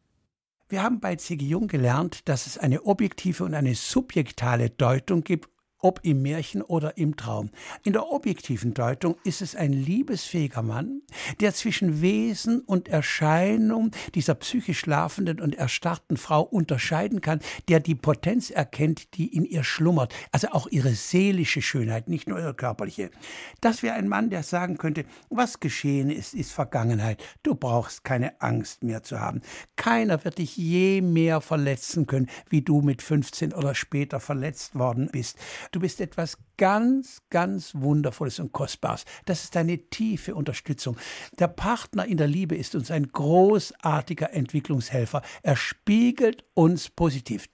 Wir 0.68 0.82
haben 0.82 0.98
bei 0.98 1.14
C.G. 1.14 1.44
Jung 1.44 1.68
gelernt, 1.68 2.28
dass 2.28 2.46
es 2.46 2.58
eine 2.58 2.84
objektive 2.84 3.44
und 3.44 3.54
eine 3.54 3.74
subjektale 3.74 4.70
Deutung 4.70 5.22
gibt 5.22 5.48
ob 5.86 6.00
im 6.02 6.20
Märchen 6.20 6.62
oder 6.62 6.98
im 6.98 7.14
Traum. 7.14 7.50
In 7.84 7.92
der 7.92 8.10
objektiven 8.10 8.74
Deutung 8.74 9.14
ist 9.22 9.40
es 9.40 9.54
ein 9.54 9.72
liebesfähiger 9.72 10.62
Mann, 10.62 11.02
der 11.38 11.54
zwischen 11.54 12.00
Wesen 12.00 12.58
und 12.62 12.88
Erscheinung 12.88 13.92
dieser 14.16 14.34
psychisch 14.34 14.80
schlafenden 14.80 15.40
und 15.40 15.54
erstarrten 15.54 16.16
Frau 16.16 16.42
unterscheiden 16.42 17.20
kann, 17.20 17.38
der 17.68 17.78
die 17.78 17.94
Potenz 17.94 18.50
erkennt, 18.50 19.14
die 19.14 19.32
in 19.32 19.44
ihr 19.44 19.62
schlummert, 19.62 20.12
also 20.32 20.48
auch 20.48 20.66
ihre 20.66 20.90
seelische 20.90 21.62
Schönheit, 21.62 22.08
nicht 22.08 22.28
nur 22.28 22.40
ihre 22.40 22.54
körperliche. 22.54 23.12
Das 23.60 23.84
wäre 23.84 23.94
ein 23.94 24.08
Mann, 24.08 24.28
der 24.28 24.42
sagen 24.42 24.78
könnte, 24.78 25.04
was 25.30 25.60
geschehen 25.60 26.10
ist, 26.10 26.34
ist 26.34 26.50
Vergangenheit. 26.50 27.22
Du 27.44 27.54
brauchst 27.54 28.02
keine 28.02 28.40
Angst 28.40 28.82
mehr 28.82 29.04
zu 29.04 29.20
haben. 29.20 29.40
Keiner 29.76 30.24
wird 30.24 30.38
dich 30.38 30.56
je 30.56 31.00
mehr 31.00 31.40
verletzen 31.40 32.08
können, 32.08 32.28
wie 32.48 32.62
du 32.62 32.80
mit 32.80 33.02
15 33.02 33.52
oder 33.52 33.76
später 33.76 34.18
verletzt 34.18 34.74
worden 34.74 35.10
bist. 35.12 35.38
Du 35.76 35.80
bist 35.80 36.00
etwas 36.00 36.38
ganz, 36.56 37.20
ganz 37.28 37.74
Wundervolles 37.74 38.38
und 38.38 38.50
Kostbares. 38.50 39.04
Das 39.26 39.44
ist 39.44 39.58
eine 39.58 39.76
tiefe 39.76 40.34
Unterstützung. 40.34 40.96
Der 41.38 41.48
Partner 41.48 42.06
in 42.06 42.16
der 42.16 42.28
Liebe 42.28 42.56
ist 42.56 42.74
uns 42.74 42.90
ein 42.90 43.08
großartiger 43.08 44.32
Entwicklungshelfer. 44.32 45.20
Er 45.42 45.54
spiegelt 45.54 46.44
uns 46.54 46.88
positiv. 46.88 47.44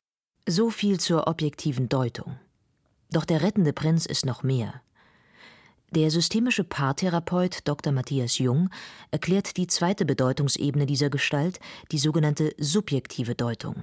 So 0.49 0.71
viel 0.71 1.00
zur 1.00 1.26
objektiven 1.26 1.88
Deutung. 1.88 2.38
Doch 3.11 3.25
der 3.25 3.43
rettende 3.43 3.73
Prinz 3.73 4.07
ist 4.07 4.25
noch 4.25 4.45
mehr. 4.45 4.83
Der 5.91 6.09
systemische 6.12 6.62
Paartherapeut 6.62 7.67
Dr. 7.67 7.93
Matthias 7.93 8.38
Jung 8.38 8.71
erklärt 9.11 9.57
die 9.57 9.67
zweite 9.67 10.05
Bedeutungsebene 10.05 10.87
dieser 10.87 11.11
Gestalt, 11.11 11.59
die 11.91 11.99
sogenannte 11.99 12.55
subjektive 12.57 13.35
Deutung. 13.35 13.83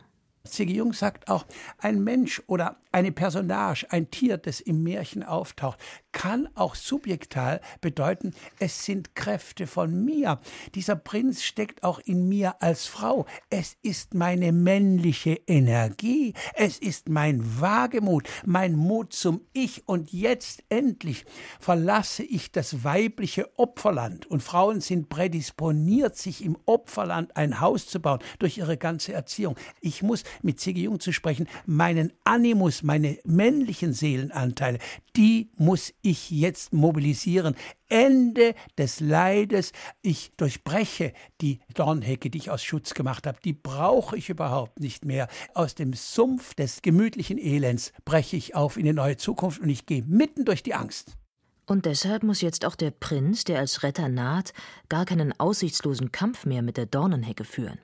C.G. 0.49 0.73
Jung 0.73 0.93
sagt 0.93 1.29
auch, 1.29 1.45
ein 1.77 2.03
Mensch 2.03 2.41
oder 2.47 2.77
eine 2.91 3.11
Personage, 3.11 3.85
ein 3.89 4.09
Tier, 4.09 4.37
das 4.37 4.61
im 4.61 4.83
Märchen 4.83 5.23
auftaucht, 5.23 5.79
kann 6.11 6.49
auch 6.55 6.75
subjektal 6.75 7.61
bedeuten, 7.81 8.33
es 8.59 8.85
sind 8.85 9.15
Kräfte 9.15 9.67
von 9.67 10.03
mir. 10.03 10.39
Dieser 10.73 10.95
Prinz 10.95 11.43
steckt 11.43 11.83
auch 11.83 11.99
in 11.99 12.27
mir 12.27 12.61
als 12.61 12.87
Frau. 12.87 13.25
Es 13.49 13.77
ist 13.83 14.15
meine 14.15 14.51
männliche 14.51 15.39
Energie. 15.45 16.33
Es 16.55 16.79
ist 16.79 17.09
mein 17.09 17.61
Wagemut, 17.61 18.27
mein 18.45 18.75
Mut 18.75 19.13
zum 19.13 19.41
Ich. 19.53 19.87
Und 19.87 20.11
jetzt 20.11 20.63
endlich 20.69 21.25
verlasse 21.59 22.23
ich 22.23 22.51
das 22.51 22.83
weibliche 22.83 23.47
Opferland. 23.57 24.25
Und 24.25 24.41
Frauen 24.41 24.81
sind 24.81 25.09
prädisponiert, 25.09 26.17
sich 26.17 26.43
im 26.43 26.57
Opferland 26.65 27.37
ein 27.37 27.61
Haus 27.61 27.87
zu 27.87 27.99
bauen 27.99 28.19
durch 28.39 28.57
ihre 28.57 28.77
ganze 28.77 29.13
Erziehung. 29.13 29.55
Ich 29.79 30.01
muss 30.01 30.23
mit 30.41 30.59
C.G. 30.59 30.81
Jung 30.81 30.99
zu 30.99 31.11
sprechen, 31.11 31.47
meinen 31.65 32.13
Animus, 32.23 32.83
meine 32.83 33.17
männlichen 33.25 33.93
Seelenanteile, 33.93 34.79
die 35.15 35.49
muss 35.57 35.93
ich 36.01 36.29
jetzt 36.29 36.73
mobilisieren. 36.73 37.55
Ende 37.89 38.53
des 38.77 38.99
Leides. 38.99 39.71
Ich 40.01 40.31
durchbreche 40.37 41.13
die 41.41 41.59
Dornhecke, 41.73 42.29
die 42.29 42.37
ich 42.37 42.51
aus 42.51 42.63
Schutz 42.63 42.93
gemacht 42.93 43.25
habe. 43.25 43.39
Die 43.43 43.53
brauche 43.53 44.15
ich 44.15 44.29
überhaupt 44.29 44.79
nicht 44.79 45.05
mehr. 45.05 45.27
Aus 45.53 45.75
dem 45.75 45.93
Sumpf 45.93 46.53
des 46.53 46.81
gemütlichen 46.81 47.37
Elends 47.37 47.91
breche 48.05 48.37
ich 48.37 48.55
auf 48.55 48.77
in 48.77 48.83
eine 48.83 48.93
neue 48.93 49.17
Zukunft 49.17 49.59
und 49.59 49.69
ich 49.69 49.85
gehe 49.85 50.03
mitten 50.03 50.45
durch 50.45 50.63
die 50.63 50.75
Angst. 50.75 51.17
Und 51.65 51.85
deshalb 51.85 52.23
muss 52.23 52.41
jetzt 52.41 52.65
auch 52.65 52.75
der 52.75 52.89
Prinz, 52.89 53.43
der 53.43 53.59
als 53.59 53.83
Retter 53.83 54.09
naht, 54.09 54.53
gar 54.89 55.05
keinen 55.05 55.39
aussichtslosen 55.39 56.11
Kampf 56.11 56.45
mehr 56.45 56.63
mit 56.63 56.77
der 56.77 56.87
Dornenhecke 56.87 57.43
führen. 57.43 57.79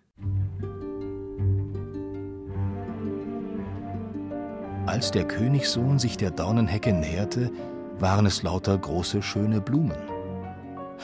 Als 4.86 5.10
der 5.10 5.26
Königssohn 5.28 5.98
sich 5.98 6.16
der 6.16 6.30
Dornenhecke 6.30 6.94
näherte, 6.94 7.52
waren 8.00 8.26
es 8.26 8.44
lauter 8.44 8.78
große, 8.78 9.24
schöne 9.24 9.60
Blumen. 9.60 9.98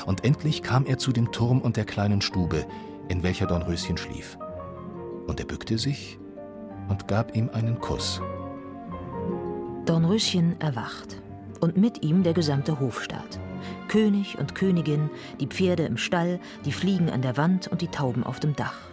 Und 0.06 0.24
endlich 0.24 0.62
kam 0.62 0.86
er 0.86 0.98
zu 0.98 1.12
dem 1.12 1.32
Turm 1.32 1.62
und 1.62 1.78
der 1.78 1.86
kleinen 1.86 2.22
Stube, 2.22 2.66
in 3.10 3.24
welcher 3.24 3.48
Dornröschen 3.48 3.98
schlief. 3.98 4.38
Und 5.28 5.40
er 5.40 5.46
bückte 5.46 5.78
sich 5.78 6.20
und 6.90 7.08
gab 7.08 7.36
ihm 7.36 7.50
einen 7.54 7.80
Kuss. 7.80 8.22
Dornröschen 9.86 10.62
erwacht 10.62 11.22
und 11.60 11.76
mit 11.76 12.04
ihm 12.04 12.22
der 12.22 12.34
gesamte 12.34 12.80
Hofstaat. 12.80 13.40
König 13.88 14.38
und 14.38 14.54
Königin, 14.54 15.10
die 15.40 15.48
Pferde 15.48 15.84
im 15.84 15.98
Stall, 15.98 16.40
die 16.66 16.72
Fliegen 16.72 17.10
an 17.10 17.22
der 17.22 17.36
Wand 17.36 17.68
und 17.68 17.82
die 17.82 17.88
Tauben 17.88 18.24
auf 18.24 18.40
dem 18.40 18.56
Dach. 18.56 18.91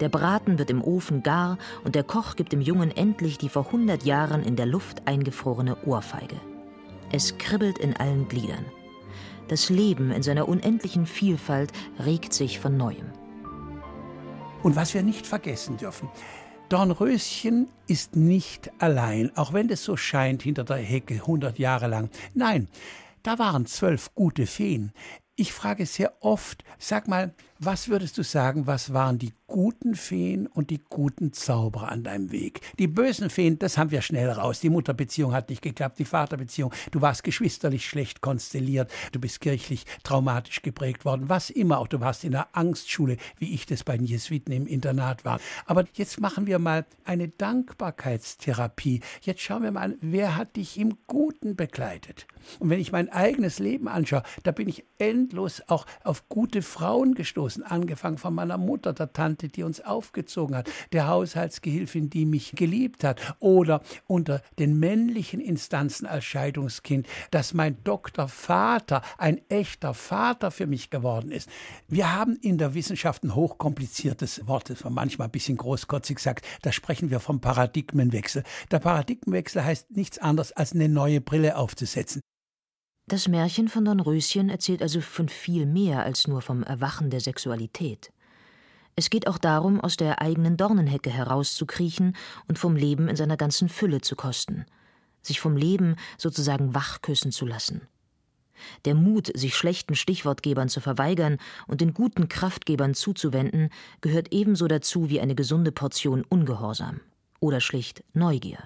Der 0.00 0.08
Braten 0.08 0.58
wird 0.58 0.70
im 0.70 0.82
Ofen 0.82 1.22
gar 1.22 1.58
und 1.84 1.94
der 1.94 2.04
Koch 2.04 2.36
gibt 2.36 2.52
dem 2.52 2.60
Jungen 2.60 2.90
endlich 2.90 3.38
die 3.38 3.48
vor 3.48 3.70
hundert 3.72 4.04
Jahren 4.04 4.42
in 4.42 4.56
der 4.56 4.66
Luft 4.66 5.06
eingefrorene 5.06 5.84
Ohrfeige. 5.86 6.36
Es 7.10 7.38
kribbelt 7.38 7.78
in 7.78 7.96
allen 7.96 8.28
Gliedern. 8.28 8.64
Das 9.48 9.70
Leben 9.70 10.10
in 10.10 10.22
seiner 10.22 10.48
unendlichen 10.48 11.06
Vielfalt 11.06 11.72
regt 12.04 12.34
sich 12.34 12.60
von 12.60 12.76
neuem. 12.76 13.12
Und 14.62 14.76
was 14.76 14.92
wir 14.92 15.02
nicht 15.02 15.26
vergessen 15.26 15.76
dürfen, 15.78 16.08
Dornröschen 16.68 17.70
ist 17.86 18.14
nicht 18.14 18.70
allein, 18.78 19.34
auch 19.36 19.54
wenn 19.54 19.70
es 19.70 19.84
so 19.84 19.96
scheint 19.96 20.42
hinter 20.42 20.64
der 20.64 20.76
Hecke 20.76 21.26
hundert 21.26 21.58
Jahre 21.58 21.86
lang. 21.86 22.10
Nein, 22.34 22.68
da 23.22 23.38
waren 23.38 23.64
zwölf 23.64 24.14
gute 24.14 24.46
Feen. 24.46 24.92
Ich 25.34 25.52
frage 25.52 25.86
sehr 25.86 26.12
oft, 26.20 26.64
sag 26.78 27.08
mal, 27.08 27.32
was 27.60 27.88
würdest 27.88 28.16
du 28.18 28.22
sagen, 28.22 28.66
was 28.66 28.92
waren 28.92 29.18
die 29.18 29.32
guten 29.48 29.96
Feen 29.96 30.46
und 30.46 30.70
die 30.70 30.80
guten 30.88 31.32
Zauberer 31.32 31.90
an 31.90 32.04
deinem 32.04 32.30
Weg? 32.30 32.60
Die 32.78 32.86
bösen 32.86 33.30
Feen, 33.30 33.58
das 33.58 33.76
haben 33.76 33.90
wir 33.90 34.02
schnell 34.02 34.30
raus. 34.30 34.60
Die 34.60 34.70
Mutterbeziehung 34.70 35.32
hat 35.32 35.48
nicht 35.50 35.62
geklappt, 35.62 35.98
die 35.98 36.04
Vaterbeziehung. 36.04 36.72
Du 36.92 37.00
warst 37.00 37.24
geschwisterlich 37.24 37.88
schlecht 37.88 38.20
konstelliert, 38.20 38.92
du 39.12 39.18
bist 39.18 39.40
kirchlich 39.40 39.86
traumatisch 40.04 40.62
geprägt 40.62 41.04
worden, 41.04 41.28
was 41.28 41.50
immer 41.50 41.78
auch. 41.78 41.88
Du 41.88 42.00
warst 42.00 42.22
in 42.22 42.32
der 42.32 42.48
Angstschule, 42.52 43.16
wie 43.38 43.52
ich 43.54 43.66
das 43.66 43.82
bei 43.82 43.96
den 43.96 44.06
Jesuiten 44.06 44.52
im 44.52 44.66
Internat 44.66 45.24
war. 45.24 45.40
Aber 45.66 45.84
jetzt 45.94 46.20
machen 46.20 46.46
wir 46.46 46.60
mal 46.60 46.86
eine 47.04 47.28
Dankbarkeitstherapie. 47.28 49.00
Jetzt 49.22 49.40
schauen 49.40 49.64
wir 49.64 49.72
mal, 49.72 49.96
wer 50.00 50.36
hat 50.36 50.54
dich 50.56 50.78
im 50.78 50.96
Guten 51.06 51.56
begleitet? 51.56 52.26
Und 52.60 52.70
wenn 52.70 52.80
ich 52.80 52.92
mein 52.92 53.10
eigenes 53.10 53.58
Leben 53.58 53.88
anschaue, 53.88 54.22
da 54.42 54.52
bin 54.52 54.68
ich 54.68 54.84
endlos 54.98 55.62
auch 55.66 55.86
auf 56.04 56.28
gute 56.28 56.62
Frauen 56.62 57.14
gestoßen, 57.14 57.47
angefangen 57.62 58.18
von 58.18 58.34
meiner 58.34 58.58
Mutter, 58.58 58.92
der 58.92 59.12
Tante, 59.12 59.48
die 59.48 59.62
uns 59.62 59.80
aufgezogen 59.80 60.56
hat, 60.56 60.70
der 60.92 61.08
Haushaltsgehilfin, 61.08 62.10
die 62.10 62.26
mich 62.26 62.52
geliebt 62.52 63.04
hat, 63.04 63.36
oder 63.38 63.82
unter 64.06 64.42
den 64.58 64.78
männlichen 64.78 65.40
Instanzen 65.40 66.06
als 66.06 66.24
Scheidungskind, 66.24 67.06
dass 67.30 67.54
mein 67.54 67.82
Doktorvater 67.84 69.02
ein 69.16 69.40
echter 69.48 69.94
Vater 69.94 70.50
für 70.50 70.66
mich 70.66 70.90
geworden 70.90 71.30
ist. 71.30 71.48
Wir 71.88 72.14
haben 72.14 72.36
in 72.36 72.58
der 72.58 72.74
Wissenschaft 72.74 73.24
ein 73.24 73.34
hochkompliziertes 73.34 74.46
Wort, 74.46 74.70
das 74.70 74.84
man 74.84 74.94
manchmal 74.94 75.28
ein 75.28 75.32
bisschen 75.32 75.56
großkotzig 75.56 76.18
sagt, 76.18 76.46
da 76.62 76.72
sprechen 76.72 77.10
wir 77.10 77.20
vom 77.20 77.40
Paradigmenwechsel. 77.40 78.42
Der 78.70 78.78
Paradigmenwechsel 78.78 79.64
heißt 79.64 79.90
nichts 79.90 80.18
anderes, 80.18 80.52
als 80.52 80.72
eine 80.72 80.88
neue 80.88 81.20
Brille 81.20 81.56
aufzusetzen. 81.56 82.22
Das 83.08 83.26
Märchen 83.26 83.68
von 83.68 83.86
Dornröschen 83.86 84.50
erzählt 84.50 84.82
also 84.82 85.00
von 85.00 85.30
viel 85.30 85.64
mehr 85.64 86.02
als 86.02 86.28
nur 86.28 86.42
vom 86.42 86.62
Erwachen 86.62 87.08
der 87.08 87.20
Sexualität. 87.20 88.12
Es 88.96 89.08
geht 89.08 89.26
auch 89.26 89.38
darum, 89.38 89.80
aus 89.80 89.96
der 89.96 90.20
eigenen 90.20 90.58
Dornenhecke 90.58 91.08
herauszukriechen 91.08 92.14
und 92.48 92.58
vom 92.58 92.76
Leben 92.76 93.08
in 93.08 93.16
seiner 93.16 93.38
ganzen 93.38 93.70
Fülle 93.70 94.02
zu 94.02 94.14
kosten, 94.14 94.66
sich 95.22 95.40
vom 95.40 95.56
Leben 95.56 95.96
sozusagen 96.18 96.74
wachküssen 96.74 97.32
zu 97.32 97.46
lassen. 97.46 97.88
Der 98.84 98.94
Mut, 98.94 99.30
sich 99.34 99.56
schlechten 99.56 99.94
Stichwortgebern 99.94 100.68
zu 100.68 100.82
verweigern 100.82 101.38
und 101.66 101.80
den 101.80 101.94
guten 101.94 102.28
Kraftgebern 102.28 102.92
zuzuwenden, 102.92 103.70
gehört 104.02 104.34
ebenso 104.34 104.68
dazu 104.68 105.08
wie 105.08 105.22
eine 105.22 105.34
gesunde 105.34 105.72
Portion 105.72 106.26
Ungehorsam 106.28 107.00
oder 107.40 107.62
schlicht 107.62 108.04
Neugier. 108.12 108.58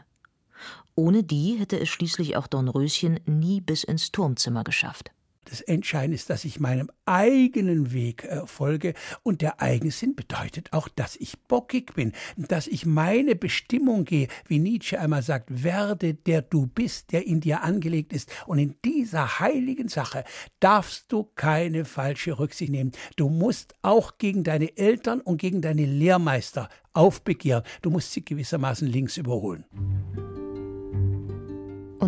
Ohne 0.95 1.25
die 1.25 1.57
hätte 1.59 1.81
es 1.81 1.89
schließlich 1.89 2.37
auch 2.37 2.47
Dornröschen 2.47 3.21
nie 3.27 3.61
bis 3.61 3.85
ins 3.85 4.13
Turmzimmer 4.13 4.65
geschafft. 4.65 5.11
Das 5.47 5.61
Entscheidende 5.61 6.15
ist, 6.15 6.31
dass 6.31 6.45
ich 6.45 6.61
meinem 6.61 6.89
eigenen 7.05 7.93
Weg 7.93 8.25
äh, 8.25 8.47
folge. 8.47 8.95
Und 9.23 9.43
der 9.43 9.61
Eigensinn 9.61 10.15
bedeutet 10.15 10.73
auch, 10.73 10.89
dass 10.89 11.17
ich 11.17 11.39
bockig 11.41 11.95
bin, 11.95 12.13
dass 12.37 12.69
ich 12.69 12.87
meine 12.87 13.35
Bestimmung 13.35 14.05
gehe, 14.05 14.29
wie 14.47 14.61
Nietzsche 14.61 15.01
einmal 15.01 15.23
sagt, 15.23 15.65
werde 15.65 16.15
der 16.15 16.43
du 16.43 16.69
bist, 16.69 17.13
der 17.13 17.27
in 17.27 17.41
dir 17.41 17.63
angelegt 17.63 18.13
ist. 18.13 18.31
Und 18.47 18.61
in 18.61 18.77
dieser 18.85 19.41
heiligen 19.41 19.89
Sache 19.89 20.25
darfst 20.61 21.11
du 21.11 21.25
keine 21.35 21.85
falsche 21.85 22.39
Rücksicht 22.39 22.71
nehmen. 22.71 22.93
Du 23.17 23.29
musst 23.29 23.75
auch 23.83 24.19
gegen 24.19 24.45
deine 24.45 24.77
Eltern 24.77 25.21
und 25.21 25.39
gegen 25.39 25.61
deine 25.61 25.85
Lehrmeister 25.85 26.69
aufbegehren. 26.93 27.65
Du 27.83 27.91
musst 27.91 28.13
sie 28.13 28.25
gewissermaßen 28.25 28.87
links 28.87 29.17
überholen. 29.17 29.65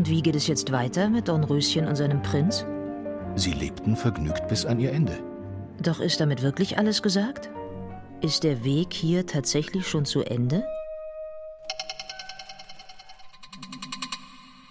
Und 0.05 0.11
wie 0.11 0.21
geht 0.21 0.37
es 0.37 0.49
jetzt 0.49 0.71
weiter 0.71 1.09
mit 1.09 1.29
Dornröschen 1.29 1.89
und 1.89 1.97
seinem 1.97 2.21
Prinz? 2.21 2.67
Sie 3.37 3.53
lebten 3.53 3.97
vergnügt 3.97 4.47
bis 4.49 4.67
an 4.67 4.79
ihr 4.79 4.93
Ende. 4.93 5.19
Doch 5.83 5.99
ist 5.99 6.21
damit 6.21 6.43
wirklich 6.43 6.77
alles 6.77 7.03
gesagt? 7.03 7.49
Ist 8.21 8.45
der 8.45 8.65
Weg 8.65 8.93
hier 8.93 9.27
tatsächlich 9.27 9.89
schon 9.89 10.05
zu 10.05 10.23
Ende? 10.23 10.63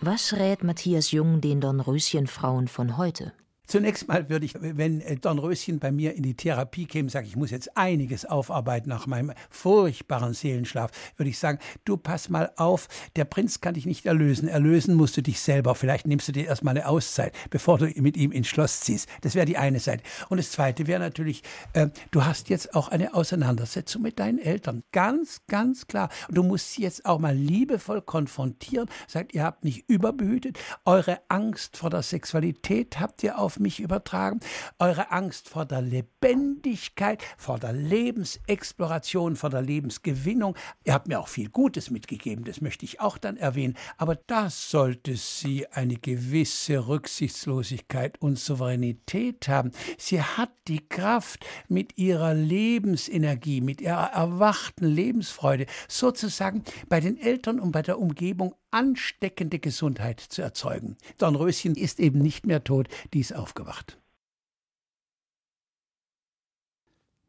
Was 0.02 0.34
rät 0.34 0.64
Matthias 0.64 1.10
Jung 1.10 1.42
den 1.42 1.62
Dornröschenfrauen 1.62 2.68
von 2.68 2.98
heute? 2.98 3.34
Zunächst 3.74 4.08
mal 4.08 4.30
würde 4.30 4.46
ich, 4.46 4.54
wenn 4.60 5.02
äh, 5.02 5.16
Dornröschen 5.16 5.80
bei 5.80 5.92
mir 5.92 6.14
in 6.14 6.22
die 6.22 6.36
Therapie 6.36 6.86
käme, 6.86 7.10
sage 7.10 7.26
ich 7.26 7.36
muss 7.36 7.50
jetzt 7.50 7.76
einiges 7.76 8.24
aufarbeiten 8.24 8.88
nach 8.88 9.08
meinem 9.08 9.34
furchtbaren 9.50 10.36
Seelenschlaf, 10.36 10.92
würde 11.18 11.32
ich 11.32 11.40
sagen, 11.40 11.58
du 11.84 11.98
pass 11.98 12.30
mal 12.30 12.52
auf, 12.58 12.88
der 13.16 13.26
Prinz 13.26 13.62
kann 13.62 13.74
dich 13.74 13.88
nicht 13.88 14.06
erlösen. 14.06 14.48
Erlösen 14.48 14.94
musst 14.94 15.18
du 15.18 15.24
dich 15.24 15.40
selber. 15.40 15.74
Vielleicht 15.74 16.06
nimmst 16.06 16.28
du 16.28 16.32
dir 16.32 16.46
erstmal 16.46 16.78
eine 16.78 16.88
Auszeit, 16.88 17.34
bevor 17.50 17.80
du 17.80 17.88
mit 18.00 18.16
ihm 18.16 18.32
ins 18.32 18.48
Schloss 18.48 18.82
ziehst. 18.82 19.10
Das 19.22 19.34
wäre 19.34 19.48
die 19.48 19.58
eine 19.58 19.80
Seite. 19.80 20.04
Und 20.30 20.38
das 20.38 20.52
zweite 20.52 20.86
wäre 20.86 21.00
natürlich, 21.00 21.42
äh, 21.74 21.88
du 22.12 22.26
hast 22.26 22.50
jetzt 22.50 22.76
auch 22.76 22.90
eine 22.90 23.16
Auseinandersetzung 23.16 24.04
mit 24.04 24.20
deinen 24.20 24.38
Eltern. 24.38 24.84
Ganz, 24.92 25.42
ganz 25.48 25.88
klar. 25.88 26.10
Und 26.28 26.38
du 26.38 26.44
musst 26.44 26.74
sie 26.74 26.84
jetzt 26.84 27.08
auch 27.08 27.18
mal 27.18 27.36
liebevoll 27.36 28.04
konfrontieren. 28.04 28.88
Sagt, 29.08 29.34
ihr 29.34 29.42
habt 29.42 29.64
mich 29.64 29.90
überbehütet. 29.90 30.60
Eure 30.86 31.22
Angst 31.28 31.76
vor 31.76 31.90
der 31.90 32.04
Sexualität 32.04 33.00
habt 33.00 33.24
ihr 33.24 33.40
auf 33.40 33.63
mich 33.64 33.80
übertragen. 33.80 34.40
Eure 34.78 35.12
Angst 35.12 35.50
vor 35.50 35.66
der 35.66 35.82
Lebendigkeit, 35.82 37.24
vor 37.38 37.58
der 37.58 37.74
Lebensexploration, 37.74 39.36
vor 39.36 39.50
der 39.50 39.64
Lebensgewinnung. 39.64 40.56
Ihr 40.84 40.94
habt 40.94 41.08
mir 41.08 41.20
auch 41.20 41.28
viel 41.28 41.50
Gutes 41.50 41.90
mitgegeben, 41.90 42.46
das 42.46 42.62
möchte 42.62 42.86
ich 42.86 43.00
auch 43.00 43.18
dann 43.18 43.38
erwähnen. 43.38 43.76
Aber 43.98 44.16
das 44.16 44.70
sollte 44.70 45.16
sie 45.16 45.68
eine 45.72 45.96
gewisse 45.96 46.88
Rücksichtslosigkeit 46.88 48.22
und 48.22 48.38
Souveränität 48.38 49.48
haben. 49.48 49.72
Sie 49.98 50.22
hat 50.22 50.52
die 50.68 50.88
Kraft, 50.88 51.46
mit 51.68 51.98
ihrer 51.98 52.34
Lebensenergie, 52.34 53.62
mit 53.62 53.82
ihrer 53.82 54.12
erwachten 54.14 54.86
Lebensfreude 54.86 55.66
sozusagen 55.88 56.64
bei 56.90 57.00
den 57.00 57.18
Eltern 57.18 57.60
und 57.60 57.72
bei 57.72 57.82
der 57.82 58.00
Umgebung 58.00 58.56
ansteckende 58.74 59.60
Gesundheit 59.60 60.20
zu 60.20 60.42
erzeugen. 60.42 60.98
Dornröschen 61.18 61.76
ist 61.76 62.00
eben 62.00 62.20
nicht 62.20 62.46
mehr 62.46 62.64
tot, 62.64 62.88
die 63.14 63.20
ist 63.20 63.36
aufgewacht. 63.36 64.00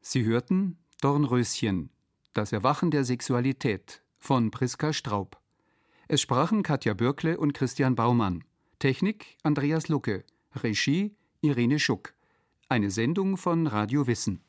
Sie 0.01 0.25
hörten 0.25 0.79
Dornröschen, 1.01 1.91
das 2.33 2.53
Erwachen 2.53 2.91
der 2.91 3.05
Sexualität 3.05 4.03
von 4.19 4.51
Priska 4.51 4.93
Straub. 4.93 5.41
Es 6.09 6.21
sprachen 6.21 6.63
Katja 6.63 6.95
Bürkle 6.95 7.39
und 7.39 7.55
Christian 7.55 7.95
Baumann. 7.95 8.45
Technik 8.79 9.39
Andreas 9.43 9.89
Lucke. 9.89 10.25
Regie 10.55 11.17
Irene 11.41 11.79
Schuck. 11.79 12.15
Eine 12.69 12.91
Sendung 12.91 13.37
von 13.37 13.67
Radio 13.67 14.07
Wissen. 14.07 14.43